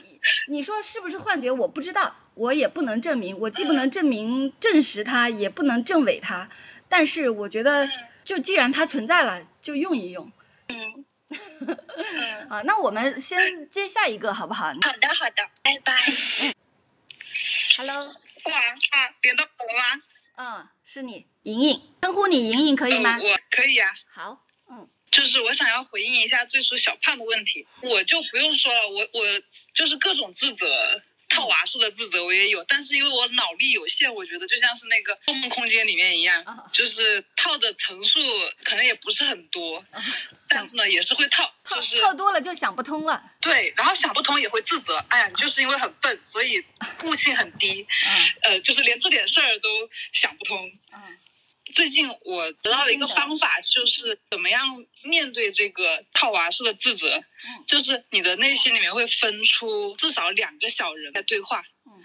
[0.49, 1.49] 你说是不是幻觉？
[1.51, 6.47] 我不知道，我也不能证明，我既不能证明证实它，也不能证伪它。
[6.87, 7.89] 但是我觉得，
[8.23, 10.31] 就既然它存在了，就用一用。
[10.69, 11.03] 嗯。
[12.49, 14.67] 啊，那我们先接下一个好不好？
[14.67, 15.97] 好的，好的，拜拜。
[17.77, 20.01] Hello，哇啊，连到我了吗？
[20.37, 23.19] 嗯，是你，莹莹，称呼你莹莹可以吗？
[23.21, 23.89] 我可以啊。
[24.09, 29.25] 好，嗯，就是我想要回应一下最初小胖的问题，我就不用说了，我我
[29.73, 31.01] 就是各种自责。
[31.29, 38.19] 套娃式的自责我也有，但是因为我脑力有限，我觉得就像是那个《盗梦空间》里面一样， 就是套的层数
[38.63, 39.83] 可能也不是很多，
[40.47, 43.21] 但是呢也是会套，就是套多了就想不通了。
[43.41, 46.63] 对，然后想不通也会自责，哎呀，你就是因为很笨，所以
[47.03, 47.85] 悟性很低，
[48.43, 49.69] 呃，就是连这点事儿都
[50.13, 50.71] 想不通。
[50.93, 51.17] 嗯。
[51.73, 57.17] 最近我得到了一个方法，就是怎么样面对这个套娃式的自责。
[57.17, 61.63] 嗯，就是你的内心里面会分出至少两个小人在对话。
[61.85, 62.03] 嗯，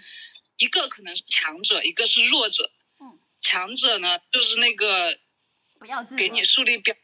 [0.57, 2.71] 一个可能是强者，一个是弱者。
[2.99, 5.17] 嗯，强者呢，就是那个
[5.79, 6.95] 不要自给你树立标。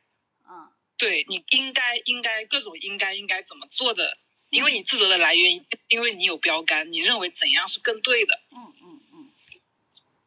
[0.48, 4.18] 嗯，对，你应该应该各种应该应该怎么做的，
[4.50, 8.42] 因为你自责的来源，因为你有标杆，你认为怎样是更对的。
[8.52, 8.76] 嗯。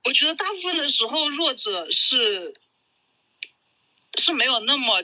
[0.04, 2.54] 我觉得大部分的时候，弱者是
[4.18, 5.02] 是没有那么，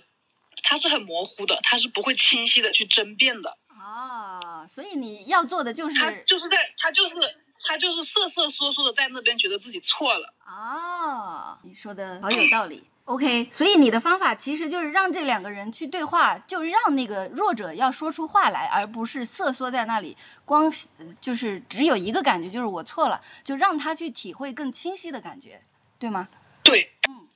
[0.63, 3.57] 他是很模糊的，他是不会清晰的去争辩的。
[3.69, 7.15] 啊，所以你要做的就是他就是在他就是
[7.63, 10.35] 他就是瑟瑟缩缩的在那边觉得自己错了。
[10.45, 12.85] 哦，你说的好有道理。
[13.09, 20.71] OK，所以你的方法其实就是让这两个人去对话，就让那个弱者要说出话来，而不是瑟缩在那里，光
[21.19, 25.63] 就是只有一个感觉，就是我错了，就让他去体会更清晰的感觉，
[25.99, 26.29] 对吗？
[26.63, 27.27] 对，嗯。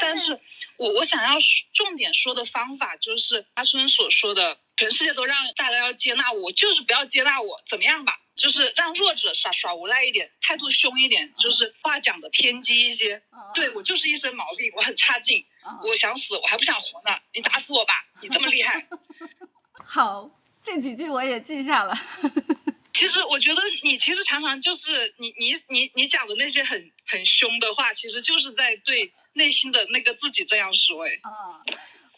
[0.00, 0.38] 但是
[0.76, 1.36] 我我想要
[1.72, 8.20] 重点说的方法就是阿春所说的，全世界都让大家要接纳我，就是不要接纳我，怎么样吧？
[8.38, 13.20] 就是让弱者耍耍无赖一点，态度凶一点，就是话讲的偏激一些。
[13.52, 15.44] 对我就是一身毛病，我很差劲，
[15.84, 17.18] 我想死，我还不想活呢。
[17.34, 18.86] 你打死我吧，你这么厉害。
[19.84, 20.30] 好，
[20.62, 21.92] 这几句我也记下了。
[22.94, 31.04] 其实我觉得你其实常常就是你你你你讲的那些很很凶的话，其实就是在对内心的那个自己这样说。
[31.06, 31.20] 哎。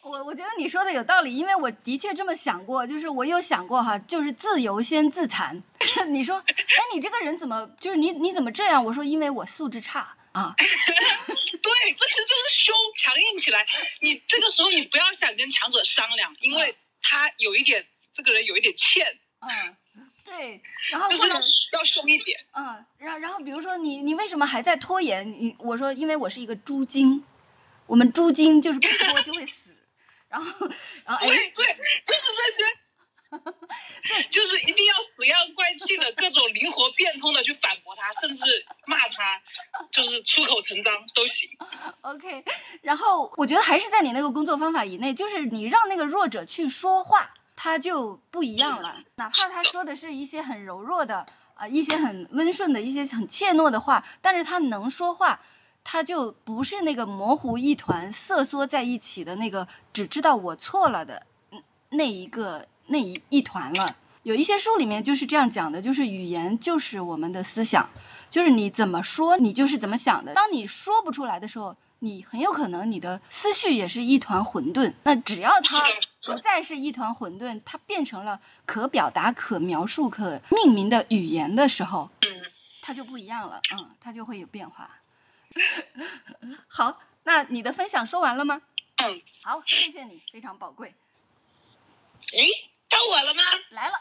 [0.02, 5.62] 我我觉得你说的有道理，因为我的确这么想过，就是我有想过哈，就是自由先自残。
[6.08, 6.54] 你说，哎，
[6.94, 8.84] 你这个人怎么就是你你怎么这样？
[8.84, 10.54] 我说，因为我素质差啊。
[10.56, 13.66] 对，这其实就是凶，强硬起来。
[14.00, 19.06] 你这个时候你不要想跟强者商量，因为他有一点，这个人有一点欠。
[19.40, 19.76] 嗯，
[20.24, 21.34] 对，然后就是要
[21.72, 22.40] 要凶一点。
[22.52, 25.30] 嗯，然然后比如说你你为什么还在拖延？
[25.30, 27.22] 你我说，因为我是一个猪精，
[27.86, 29.69] 我们猪精就是不拖就会死。
[30.30, 30.66] 然后，
[31.04, 31.66] 然后，对对，
[32.06, 32.62] 就是这些，
[34.30, 39.42] 就是一定要死要怪气的各种灵活变通的去反驳他，甚至骂他，
[39.90, 41.50] 就是出口成章都行。
[42.02, 42.44] OK，
[42.82, 49.02] 然后我觉得还是在你那个工作方法以内，就是你让那个弱者去说话，他就不一样了。
[49.16, 55.40] 哪怕他说的是一些很柔弱的啊，一些很温顺的一些很怯懦的话，但是他能说话。
[55.83, 61.26] 他就不是那个模糊一团、瑟缩在一起的那个只知道我错了的
[61.91, 63.97] 那一个那一一团了。
[64.22, 67.89] 有一些书里面就是这样讲的，就是语言就是我们的思想，
[68.31, 70.35] 就是你怎么说，你就是怎么想的。
[70.35, 74.93] 当你说不出来的时候，你很有可能你的思绪也是一团混沌。
[75.05, 75.83] 那只要它
[76.26, 82.11] 不再是一团混沌，它变成了可表达、可描述、可命名的语言的时候，
[82.83, 83.59] 它就不一样了。
[83.74, 84.91] 嗯，它就会有变化。
[86.68, 88.62] 好，那你的分享说完了吗？
[88.96, 90.94] 嗯，好，谢谢你，非常宝贵。
[92.32, 92.38] 哎，
[92.88, 93.42] 到我了吗？
[93.70, 93.94] 来了，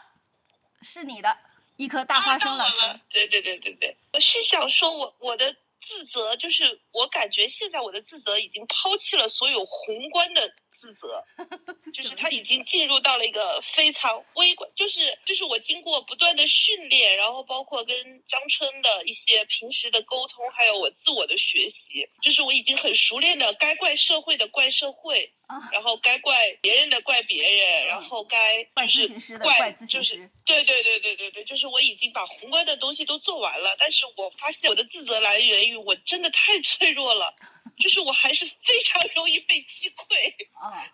[0.82, 1.36] 是你的
[1.76, 3.00] 一颗大花生老师。
[3.08, 10.54] 对对对对对，我是想说，我我的自责就是，我感觉现在我的自责已经抛弃了所有宏观的。
[10.80, 11.22] 自责，
[11.92, 17.94] 就是他已经进入到了一个非常微观，就是就是我经过不断的训练，然后包括跟
[18.26, 25.30] 张春的一些平时的沟通，还有我自我的学习，就是我已经很熟练的该怪社会的怪社会，
[25.72, 37.34] 然后该怪别人的怪别人，然后该怪咨询师的怪咨询师，对对对对对对，就是我已经把宏观的东西都做完了，但是我发现我的自责来源于我真的太脆弱了。
[37.78, 40.04] 就是我还是非常容易被击溃
[40.52, 40.84] 啊！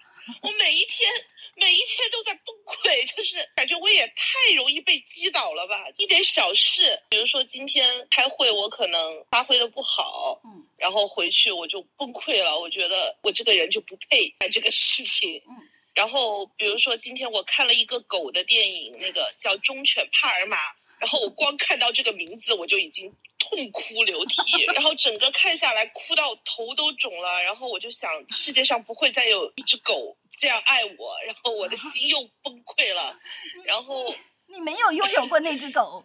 [0.41, 1.11] 我每一天
[1.59, 5.87] 每一天都在崩溃，就是感觉我也太容易被击倒了吧？
[5.97, 15.69] 一点小事，比如说今天开会，我可能发挥的不好，嗯，然后回去我就崩溃了，我觉得我这个人就不配干这个事情，嗯。
[15.95, 20.57] 然后比如说今天我看了一个狗的电影，那个叫《忠犬帕尔玛》，
[21.01, 23.11] 然后我光看到这个名字我就已经。
[23.49, 33.15] 痛哭流涕，然后整个看下来哭到头都肿了，然后我就想世界上不会再有一只狗这样爱我，然后我的心又崩溃了，
[33.67, 34.15] 然后
[34.47, 36.05] 你没有拥有过那只狗，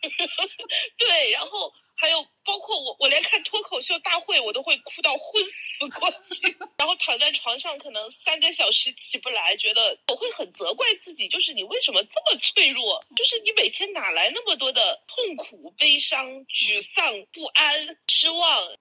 [0.98, 1.72] 对，然后。
[2.02, 13.00] 还有包括我，我连看脱口秀大会我都会哭到昏死过去， 然后躺在床上可能三个小时起不来，觉得我会很责怪自己，就是你为什么这么脆弱？
[13.16, 18.76] 就是你每天哪来那么多的痛苦、悲伤、沮丧、不安、失望？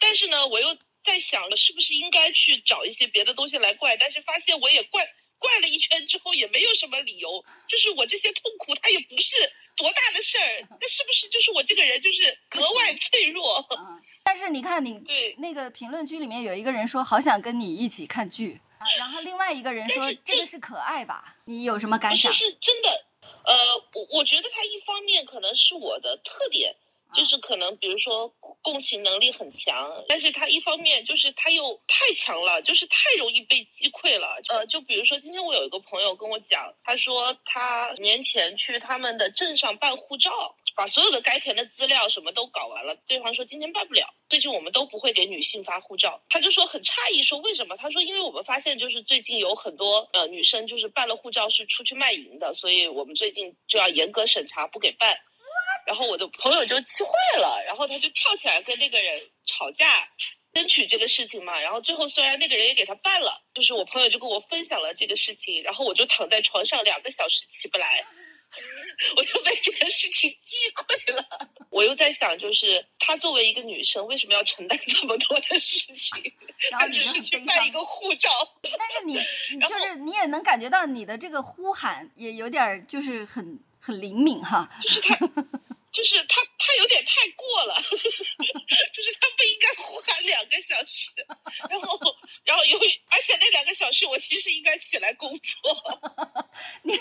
[0.00, 3.96] 但是呢，我又在想，是不是应该去找一些别的东西来怪？
[3.96, 5.08] 但是发现我也怪
[5.38, 9.36] 怪了一圈之后也没有什么理由，就是我这些痛苦它也不是。
[9.76, 10.66] 多大的事儿？
[10.80, 13.64] 那是不是就是我这个人就是格外脆弱？
[13.70, 18.60] 嗯，但是你看你对那个评论区里面有一个人说好想跟你一起看剧，
[18.98, 21.36] 然后另外一个人说这个是可爱吧？
[21.44, 22.32] 你有什么感想？
[22.32, 23.04] 是真的，
[23.44, 23.54] 呃，
[23.94, 26.74] 我我觉得他一方面可能是我的特点。
[27.14, 28.28] 就是可能，比如说
[28.62, 34.36] 共情能力很强，但是他一方面就是他又太强了，就是太容易被击溃了。
[34.48, 44.12] 呃，就比如说今天我有一个朋友跟我讲，他说他年前去他们的镇上办护照，把所有的该填的资料什么都搞完了，对方说今天办不了。
[44.28, 47.76] 最近我们都不会给女性发护照，他就说很诧异，说为什么？
[47.76, 55.16] 他说因为我们发现就是最近有很多呃女生就是办了护照是出去卖淫的，所以我们最近就要严格审查，不给办。
[55.86, 60.08] 然后我的朋友就气坏了，然后他就跳起来跟那个人吵架，
[60.52, 61.60] 争取这个事情嘛。
[61.60, 68.04] 然后最后虽然那个人也给他办了，就是我朋友就跟我分享了这个事情，然后我就躺在床上两个小时起不来，
[69.16, 71.24] 我就被这个事情击溃了。
[71.70, 76.32] 我又在想，就是她作为一个女生，为什么要承担这么多的事情？
[76.70, 78.30] 她只是去办一个护照。
[78.62, 79.16] 但是你，
[79.66, 84.70] 就是你也能感觉到你的这个呼喊也有点就是很很灵敏哈。
[84.80, 85.18] 就是他。
[85.94, 91.10] 就是他，他有点太过了， 就是他不应该呼喊两个小时，
[91.70, 91.98] 然后，
[92.42, 96.04] 然后由于，而且那两个小时我其实应该起来工作。
[96.82, 96.98] 你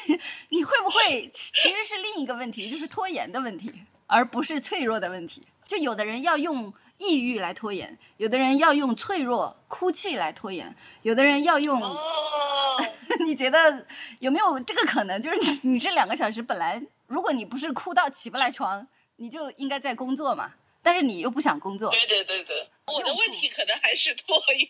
[0.49, 3.73] 你会不会其实是另一个问题，就是拖延的问题，
[4.05, 5.41] 而不是脆弱的问题。
[5.67, 11.81] 就有的人要用抑郁来拖延，有的人要用脆弱哭泣来拖延，有的人要用。
[13.25, 13.87] 你觉得
[14.19, 15.19] 有没有这个可能？
[15.19, 16.83] 就是你你这两个小时本来。
[17.13, 18.87] 如果你不是哭到起不来床，
[19.17, 20.51] 你就应该在工作嘛。
[20.81, 21.91] 但是你又不想工作。
[21.91, 24.67] 对对对对，我的问题可能还是拖延。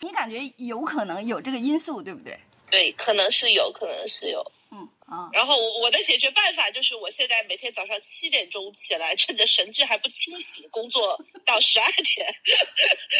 [0.00, 2.36] 你感觉有可能有这个因素，对不对？
[2.72, 4.44] 对，可能是有可能是有。
[4.72, 5.30] 嗯啊。
[5.32, 11.16] 然后我我的解决办法就是，我现在每天早上七点钟起来，趁着神志还不清醒，工作
[11.46, 12.26] 到十二点。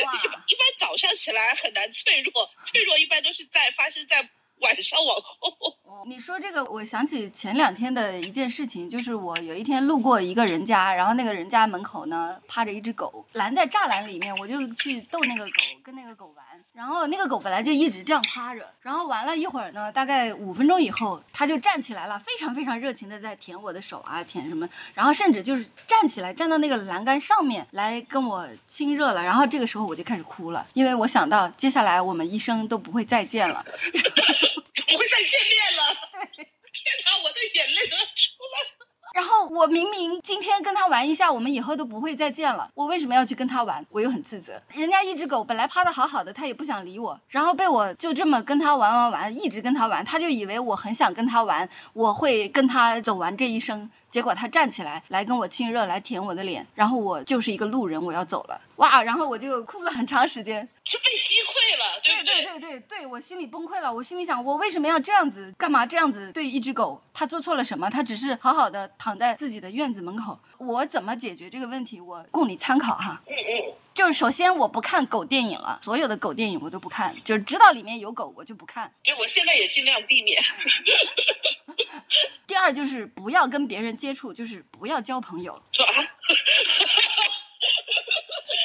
[0.04, 0.12] 哇！
[0.48, 4.28] 一般早上起来很难脆弱，脆弱一般都是在发生在。
[4.62, 15.52] 晚上往后，你说这个，我想起前两天的一件事情，就是我有一天路过一个人家，然后那个人家门口呢趴着一只狗，拦在栅栏里面，我就去逗那个狗，
[15.84, 16.44] 跟那个狗玩。
[16.72, 29.22] 然后那个狗本来就一直这样趴着，然后玩了一会儿呢，大概五分钟以后，它就站起来了，非常非常热情的在舔我的手啊，舔什么，然后甚至就是站起来站到那个栏杆上面来跟我亲热了。
[29.22, 33.64] 然后这个时候我就开始哭了，因为我想到接下来我们一生都不会再见了。
[35.16, 35.80] 再见面了。
[36.12, 38.86] 对，天哪，我的眼泪都要出来了。
[39.14, 42.70] 然后我明明今天跟他玩一下，我们以后都不会再见了。
[42.74, 43.86] 我为什么要去跟他玩？
[43.88, 44.60] 我又很自责。
[44.74, 53.90] 人家一只狗本来趴的好好的，它也不想理我，然后被我就这么跟他玩玩玩，一直跟他玩，他就以为我很想跟他玩，我会跟他走完这一生。
[54.16, 62.42] 结果他站起来来跟我亲热，来舔我的脸，然后我就是一个路人，我要走了，哇，然后我就哭了很长时间，就被击溃了，对对？
[62.42, 65.54] 对对对对，我心里崩溃了，我心里想，我为什么要这样子？
[65.58, 66.98] 干嘛这样子对一只狗？
[67.12, 67.90] 它做错了什么？
[67.90, 72.00] 它只是好好的躺在自己的院子门口，我怎么解决这个问题？
[72.00, 73.20] 我供你参考哈。
[73.26, 73.74] 嗯嗯。
[73.92, 78.90] 就是首先我不看狗电影了，所有的狗电影我都不看，就是知道里面有狗我就不看。
[79.04, 80.42] 对，我现在也尽量避免。
[82.47, 85.62] 第二就是不要跟别人接触，就是不要交朋友。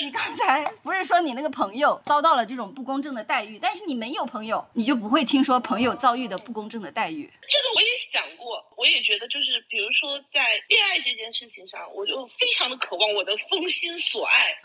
[0.03, 7.31] 你刚才不是说你那个朋友遭到了这种不公正的待遇，但是你没有朋友，你就不会听说朋友遭遇的不公正的待遇。
[7.47, 14.57] 这个我也想过，我也觉得就是，比如说在恋爱这件事情上，我就非常的渴望我的风心所爱。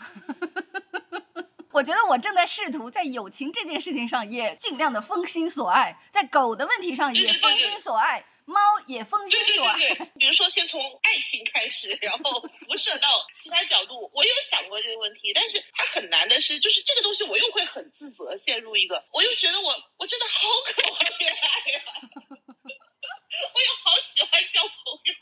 [1.71, 8.25] 我觉得我正在试图在友情这件事情上也尽量的风心所爱，在狗的问题上也风心所爱。
[8.47, 14.09] 猫也奉献对对对，比如说先从爱情开始，然后辐射到其他角度。
[14.13, 21.81] 我有想过这个问题，但是它很难的是，就是这个东西我又会很自责，陷入一个，我又觉得我我真的好渴望恋爱呀，
[23.53, 24.71] 我又好喜欢交朋
[25.03, 25.13] 友，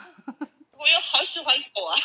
[0.78, 1.98] 我又好喜欢狗啊。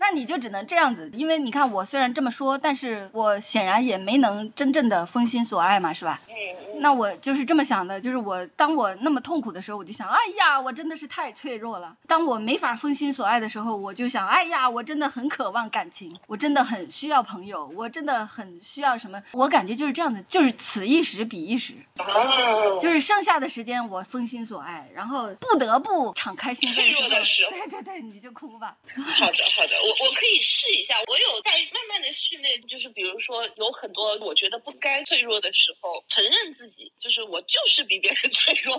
[0.00, 6.20] 那你就只能这样子，因为你看我虽然这么说，但是我显然也没能真正的封心所爱嘛，是吧？
[6.28, 6.34] 嗯。
[6.80, 11.96] 那我就是这么想的，就是我当我那么痛苦的时候，我就想，哎呀，我真的是太脆弱了。
[12.06, 19.20] 当我没法封心所爱的时候，我就想，哎呀，我真的很渴望感情，我真的很需要朋友，我真的很需要什么？
[19.32, 21.74] 我感觉就是这样的，就是此一时彼一时。
[21.98, 22.78] 哦。
[22.80, 28.76] 就是剩下的时间我封心所爱，然后不得不敞开心扉的时候，对对对，你就哭吧。
[28.94, 29.87] 好的好的。
[29.88, 38.78] 我我可以试一下，我有在慢慢的训练，就是比如说有很多我觉得不该脆弱的时候，承认自己，就是我就是比别人 脆弱，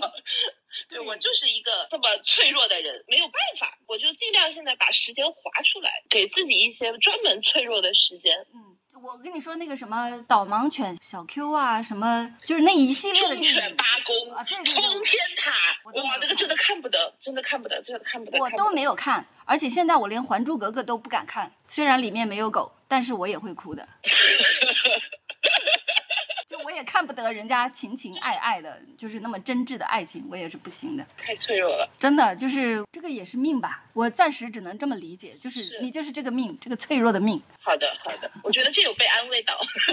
[0.88, 8.36] 对我就是一个这么脆弱的人，没有办法，我就尽量现在把时间划出来，给自己一些专门脆弱的时间。
[8.54, 15.50] 嗯，我跟你说那个什么导盲犬小 Q 啊，什么就是那一系列的犬八公啊，对对对，通天塔，
[15.84, 19.24] 哇，那个真的看不得，真的看不得，真的看不得，我都没有看。
[19.46, 23.88] 而且现在我连《还珠格格》都不敢看，虽然里面没有狗，但是我也会哭的。
[26.50, 31.06] 就我也看不得人家情情爱爱的，就是那么真挚的爱情，我也是不行的。
[31.16, 33.84] 太脆弱了，真的就是这个也是命吧？
[33.92, 37.40] 我暂时只能这么理解，就是你就是这个命，这个脆弱的命。
[37.60, 39.60] 好的，好的，我觉得这有被安慰到，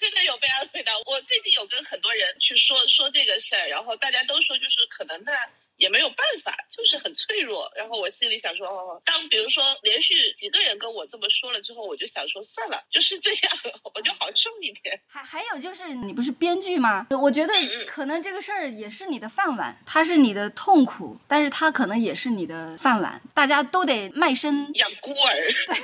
[0.00, 0.94] 真的有被安慰到。
[1.04, 5.32] 我最近有跟很多人去说说这个事儿，然后大家都说就是可能他。
[5.80, 7.68] 也没有办法，就是很脆弱。
[7.74, 13.58] 然后我心里想说，哦，当比如说连续几个人跟我这么说了之后，我就想说算了，就是这样，
[13.94, 15.00] 我就好受一点。
[15.08, 17.06] 还还有就是你不是编剧吗？
[17.10, 17.54] 我觉得
[17.86, 23.20] 可能这个事儿也是你的饭碗，它是你的痛苦，但是它可能也是你的饭碗。
[23.34, 25.36] 大家都得卖身养孤儿。
[25.66, 25.74] 对，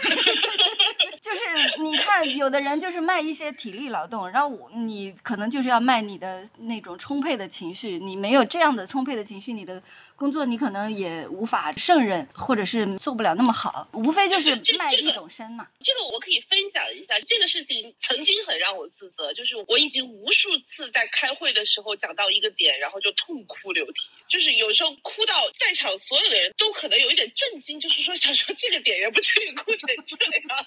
[1.26, 7.98] 就是你看，有的人就是卖一些体力劳动，然后我你可能就是要卖你的那种充沛的情绪。
[7.98, 9.82] 你没有这样的充沛的情绪，你的。
[10.16, 15.68] 工作你可能也无法胜任，或者是做不了那么好，无非就是卖一种身嘛。
[15.84, 30.66] 这个我可以分享一下，这个事情曾经很让我自责，就是我已经无数次在开会的时候讲到一个点，然后就痛哭流涕，就是有时候哭到在场所有的人都可能有一点震惊，就是说想说这个点也不至于哭成这样。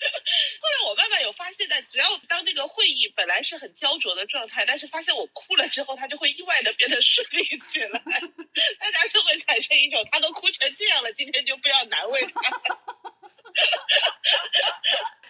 [0.60, 7.98] 后来我慢慢有发现，但只要当那个会议本来是很焦灼的状态，但是发现我哭了之后，他就会意外的变得顺利起来。
[8.00, 12.40] 大家就会产生一种，他都哭成这样了，今天就不要难为他。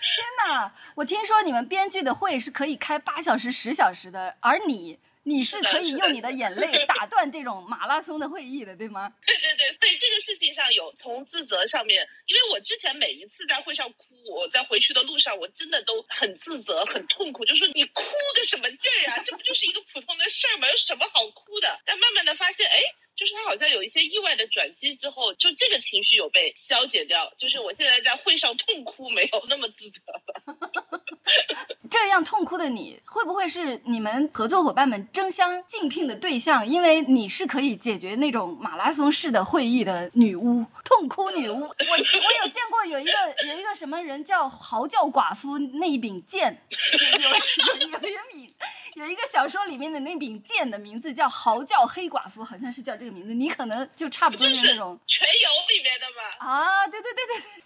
[0.01, 0.75] 天哪！
[0.95, 4.99] 我听说你们编剧的会是可以开八小时、十小时的，而你。
[5.23, 9.13] 你是可以用你的眼泪打断这种马拉松的会议的，对吗？
[9.27, 18.03] 对对对，所以这个事情上有从自责上面，因为我之前每一次在会上哭，我在回去的路上，我真的都很自责、很痛苦，就说你哭
[18.37, 19.23] 个什么劲儿呀？
[19.25, 20.69] 这不就是一个普通的事儿吗？
[20.69, 21.81] 有什么好哭的？
[21.85, 22.81] 但慢慢的发现，哎。
[23.17, 27.31] 就是他好像有一些意外的转机之后，就这个情绪有被消解掉。
[27.39, 31.03] 就是我现在在会上痛哭，没有那么自责了。
[31.91, 36.67] 这样痛哭的你会不会是你们合作伙伴们争相竞聘的对象？
[36.67, 41.61] 因为你是可以解决那种马拉松式的会议的女巫，痛哭女巫。
[41.61, 41.99] 我我
[42.43, 43.13] 有见有一个
[43.47, 48.55] 有一个什么人叫嚎叫寡妇那一柄剑， 有有有一柄。
[48.95, 53.33] 有一个小说里面的那柄剑的名字叫嚎叫黑寡妇，好像是叫这个名字。
[53.33, 56.45] 你可能就差不多是那种 全游里面的吧？
[56.45, 57.63] 啊，对对对对对，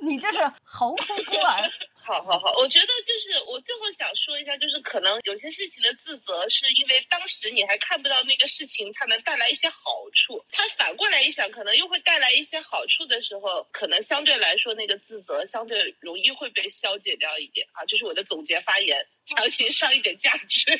[0.00, 1.70] 你就是嚎哭孤儿。
[2.08, 9.76] 好好好，我觉得就是我最后想说一下，就是可能有些事情的自责，是因为当时你还看不到那个事情它能带来一些好
[10.14, 17.84] 处，它反过来一想，可能又会带来一些好处的时候，可能相对来说那个自责相对容易会被消解掉一点啊。
[17.86, 20.72] 这是我的总结发言，强行上一点价值。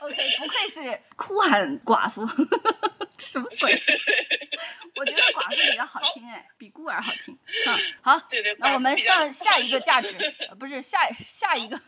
[0.00, 2.26] OK，不愧是哭喊寡妇，
[3.18, 3.72] 什么鬼？
[4.96, 7.32] 我觉得寡妇比较好听哎，比孤儿好听。
[7.66, 8.20] 嗯好，
[8.58, 10.12] 那我们上下一个价值，
[10.58, 11.80] 不是下下一个。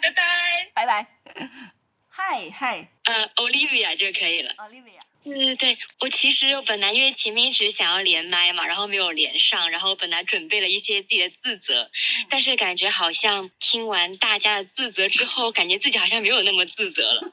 [0.00, 0.10] 拜
[0.74, 1.06] 拜拜拜，
[2.08, 4.54] 嗨嗨，呃，Olivia 就可以了。
[4.54, 4.98] Olivia。
[5.22, 11.90] 对对对，我其实我本来因为前面一直想要连麦嘛，然后没有连上，然后本来准备了一些自己的自责，
[12.30, 17.32] 但是感觉好像听完大家的自责之后，感觉自己好像没有那么自责了。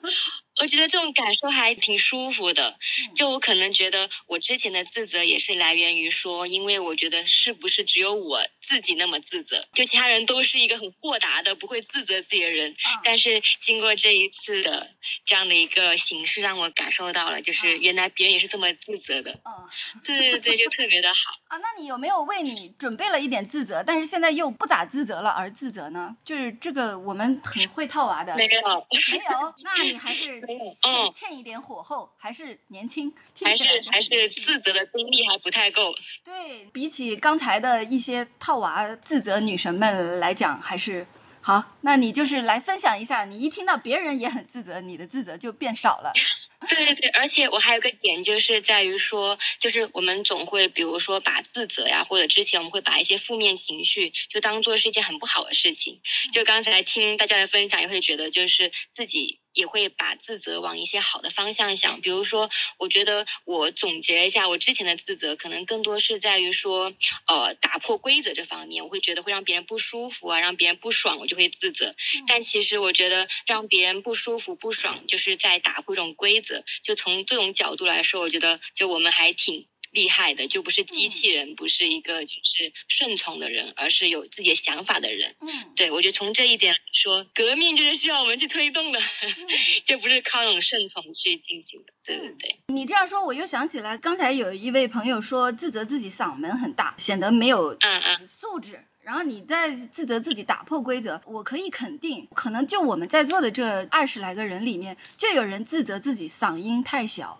[0.61, 2.77] 我觉得这种感受还挺舒服的，
[3.15, 14.91] 就我可能觉得我之前的自责也是来源于说，因为我觉得是不是只有我自己那么自责，就其他人都是一个很豁达的不会自责自己的人，但是经过这一次的
[15.25, 19.69] 这样的一个形式，让我感受到了，就是原来别人也是这么自责的，嗯，
[20.05, 21.57] 对对对，就特别的好 啊。
[21.57, 26.15] 那你有没有为你准备了一点自责，但是现在又不咋自责了而自责呢？
[26.23, 30.44] 就是这个我们很会套娃的，没有，没有，那你还是。
[30.45, 35.93] 欠欠一点火候，还是年轻，还是还是自责的功力还不太够。
[36.23, 41.05] 对比起刚才的一些套娃自责女神们来讲，还是
[41.41, 41.77] 好。
[41.81, 46.13] 那你就是来分享一下，你一听到别人也很自责，你的自责就变少了。
[46.67, 56.01] 对对对，而且我还有个点，就是在于说，就是我们总会比如说把自责呀，或者之前我们会把一些负面情绪就当做是一件很不好的事情。
[56.31, 59.39] 就刚才听大家的分享，也会觉得就是自己。
[59.55, 62.47] 也会把自责往一些好的方向想，比如说，
[62.77, 66.93] 我觉得我总结一下我之前的自责，可能更多是在于说，
[67.25, 71.95] 呃，打破规则这方面，我会觉得会让别人不舒服啊，让别人不爽，我就会自责。
[72.27, 76.63] 但其实我觉得让别人不舒服、不爽，就是在打破这种规则。
[76.83, 79.65] 就从这种角度来说，我觉得就我们还挺。
[79.95, 85.33] 厉害的就不是机器人，不是一个就是顺从的人，而是有自己的想法的人。
[85.39, 88.99] 嗯，对我觉得从这一点说，革命就是需要我们去推动的，
[89.85, 91.93] 就不是靠那种顺从去进行的。
[92.03, 98.83] 对对对，你这样说，我又想起来，刚才有一位朋友说自责自己嗓门很大，显得没有嗯嗯素质。
[99.01, 107.39] 然后你在自责自己打破规则，我可以肯定，可能就我们在座的这二十来个人里面，就有人自责自己嗓音太小。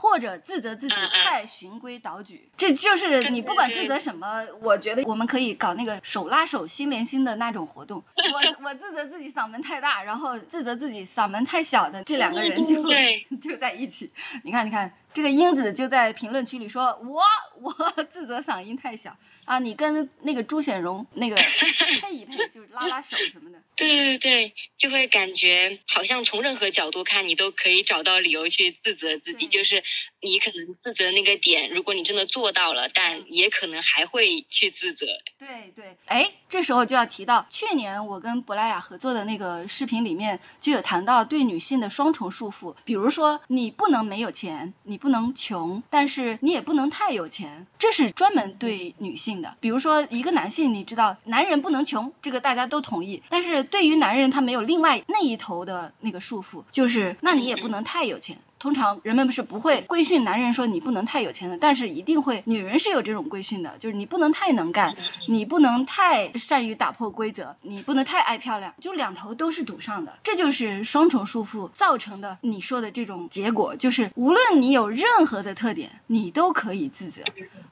[0.00, 8.02] 或者自责自己太循规蹈矩，这就是你不管自责什么，我觉得我们可以搞那个手拉手、心连心的那种活动。
[8.16, 12.76] 我我自责自己嗓门太大，然后自责自己嗓门太小的这两个人就
[13.38, 14.10] 就在一起。
[14.42, 14.90] 你看，你看。
[15.12, 17.22] 这个英子就在评论区里说：“我
[17.60, 21.34] 我自责嗓音太小啊，你跟那个朱显荣那个
[22.00, 29.48] 配一配，就是拉拉手什么的。”对对对，就会感觉好像从任何角度看，你都可以找到理由去自责自己。
[29.48, 29.82] 就是
[30.20, 35.06] 你可能自责那个点，如果你真的做到了，但也可能还会去自责。
[35.38, 44.99] 对对，哎，这时候就要提到去年我跟珀莱雅合作的那个视频里面就有谈到对女性的双重束缚，比如说你不能没有钱，你。
[45.00, 49.56] 不能穷，但是你也不能太有钱，这是专门对女性的。
[49.58, 53.22] 比如说，一个男性，你知道，男人不能穷，这个大家都同意。
[53.30, 58.36] 但是对于男人，他没有另外那一头的那个束缚，就是那你也不能太有钱。
[58.60, 64.94] 通常人们不是不会规训男人说你不能太有钱的，但是一定会女人是有这种规训的，就是你不能太能干，
[65.28, 77.22] 你不能太善于打破规则，你不能太爱漂亮，就两头都是堵上的，这就是双重束缚造成的你说的这种结果，就是无论你有任何的特点，你都可以自责，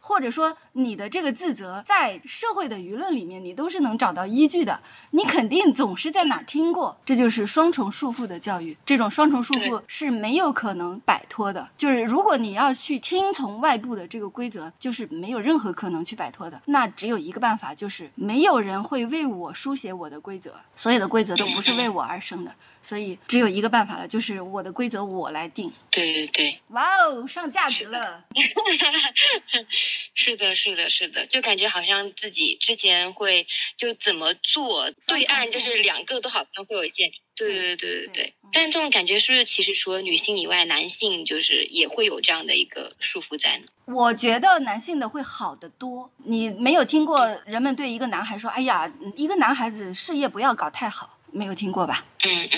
[0.01, 4.80] 或者说你的这个自责在社会的舆论里面你都是能找到依据的，
[5.11, 10.78] 你肯定总是在哪儿听过，这就是双重束缚的教育，这种双重束缚是没有可能。
[10.79, 16.62] 能摆脱的，就是如果你要去听从外部的这个规则，就是没有任何可能去摆脱的。
[16.64, 22.55] 那只有一个办法，就是没有人会为我书写我的规则，所有的规则都不是为我而生的。
[22.81, 25.70] 所以只有一个办法了，就是我的规则我来定。
[25.91, 28.24] 对对对，哇哦，上价值了。
[30.14, 37.20] 是的，是的，是的，就感觉好像自己之前会就怎么做，对岸就是两个都好像会有限制。
[37.39, 38.34] 对对对对对对。
[38.51, 43.66] 但这种感觉是不是其实除了女性以外，男性就是也会有这样的一个束缚在呢？
[43.84, 46.11] 我觉得男性的会好得多。
[46.24, 52.05] 你没有听过人们对一个男孩说：“哎呀，一个男孩子事业不要搞太好。”没有听过吧？
[52.24, 52.49] 嗯。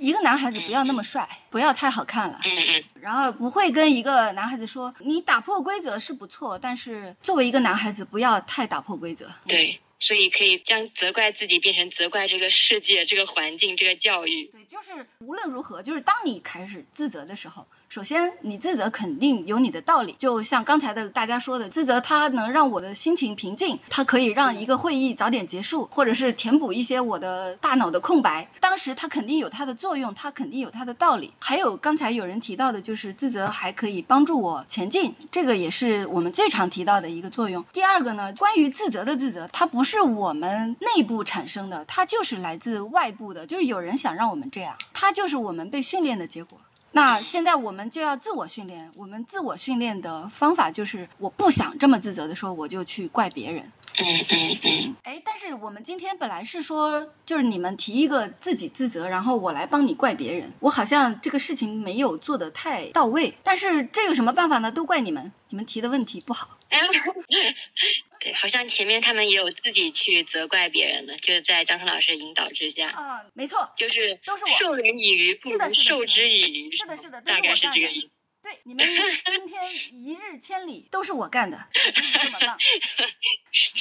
[0.00, 2.40] 一个男孩子不要那么帅，不要太好看了。
[2.44, 2.84] 嗯嗯。
[3.00, 9.30] 然后不会跟一个男孩子说，你打破规则是不错，但是作为一个男孩子，不要太打破规则。
[9.46, 9.78] 对。
[9.98, 14.46] 所以可以将责怪自己变成责怪这个世界、这个环境、这个教育。
[14.46, 17.66] 对，就是无论如何，就是当你开始自责的时候。
[17.88, 28.46] 首先，你自责肯定有你的道理，就像刚才的大家说的，自责它能让我的心情平静，它可以让一个会议早点结束，或者是填补一些我的大脑的空白。
[28.60, 31.32] 当时它肯定有它的作用，它肯定有它的道理。
[31.38, 37.64] 还有刚才有人提到的，就是自责还可以帮助我前进，这个也是我们最常提到的一个作用。
[37.72, 46.58] 第二个呢，关于自责的自责，它不是我们内部产生的，它就是来自外部的，就是有人想让我们这样，它就是我们被训练的结果。
[46.96, 53.70] 那现在我们就要自我训练，我们自我训练的方法就是，我不想这么自责的时候，我就去怪别人。
[53.98, 54.96] 嗯嗯嗯。
[55.02, 60.52] 哎，但是我们今天本来是说，就是你们提一个自己自责，然后我来帮你怪别人。
[60.60, 64.70] 我好像这个事情没有做的太到位，但是这有什么办法呢？
[64.70, 66.58] 都怪你们，你们提的问题不好。
[68.18, 72.88] 对，好像前面他们也有自己去责怪别人的，就是在张晨老师引导之下。
[72.90, 76.70] 啊，没错，就是都是我授人以鱼不如授之以渔。
[76.70, 78.16] 是的，是的，大概是这个意思。
[78.42, 78.86] 对，你们
[79.32, 82.58] 今天一日千里都是我干的，这么 棒。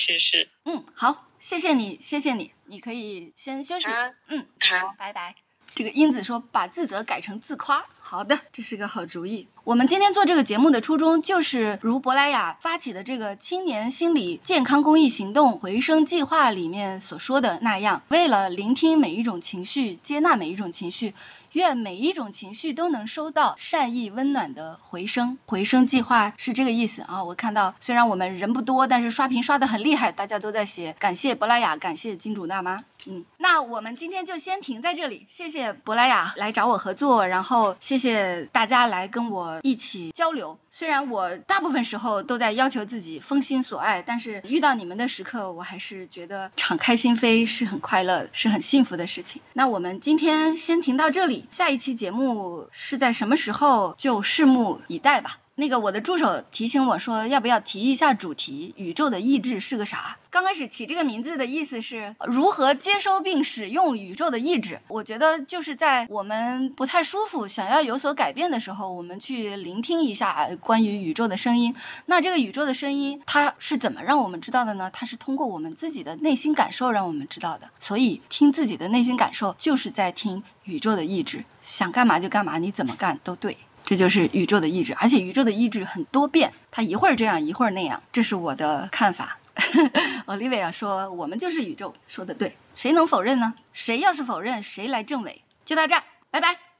[0.07, 0.47] 是是。
[0.65, 3.87] 嗯，好，谢谢你，谢谢你，你可以先休息。
[4.27, 5.33] 嗯，好，拜拜。
[5.73, 7.83] 这个英子说把自责改成自夸。
[7.99, 9.47] 好的，这是个好主意。
[9.63, 21.15] 我们今天做这个节目的初衷，就是如珀莱雅发起的这个青年心理健康公益行动回声计划里面所说的那样，为了聆听每一种情绪，接纳每一种情绪。
[21.55, 25.37] 愿每一种情绪都能收到善意温暖的回声。
[25.45, 27.23] 回声计划是这个意思啊！
[27.23, 32.83] 我看到，虽然我们人不多，但是刷屏刷的很厉害，大家都在写感谢珀莱雅，感谢金主大妈。
[33.07, 35.25] 嗯，那我们今天就先停在这里。
[35.29, 40.57] 谢谢珀莱雅来找我合作，然后谢谢大家来跟我一起交流。
[40.77, 49.41] 虽然我大部分时候都在要求自己封心锁爱，但是遇到你们的时刻，我还是觉得敞开心扉是很快乐、是很幸福的事情。
[49.53, 55.37] 那我们今天先停到这里，下一期节目是在什么时候，就拭目以待吧。
[55.57, 58.73] 那个我的助手提醒我说，要不要提一下主题？
[58.75, 60.17] 宇宙的意志是个啥？
[60.29, 64.81] 刚开始起这个名字的意思是如何接收并使用宇宙的意志。
[64.89, 71.73] 我觉得就是在我们不太舒服、想要有所改变的时候，我们去聆听一下关于宇宙的声音。
[72.07, 74.91] 那这个宇宙的声音它是怎么让我们知道的呢？
[74.91, 77.69] 它是通过我们自己的内心感受让我们知道的。
[77.79, 81.45] 所以听自己的内心感受，就是在听宇宙的意志。
[81.61, 83.55] 想干嘛就干嘛，你怎么干都对。
[83.85, 89.37] 这就是宇宙的意志，而且宇宙的意志很多变，它一会儿这样，一会儿那样，这是我的看法。
[90.27, 93.53] Olivia 说：“我们就是宇宙，说的对，谁能否认呢？
[93.71, 96.74] 谁要是否认，谁来证伪？”就到这儿，拜拜。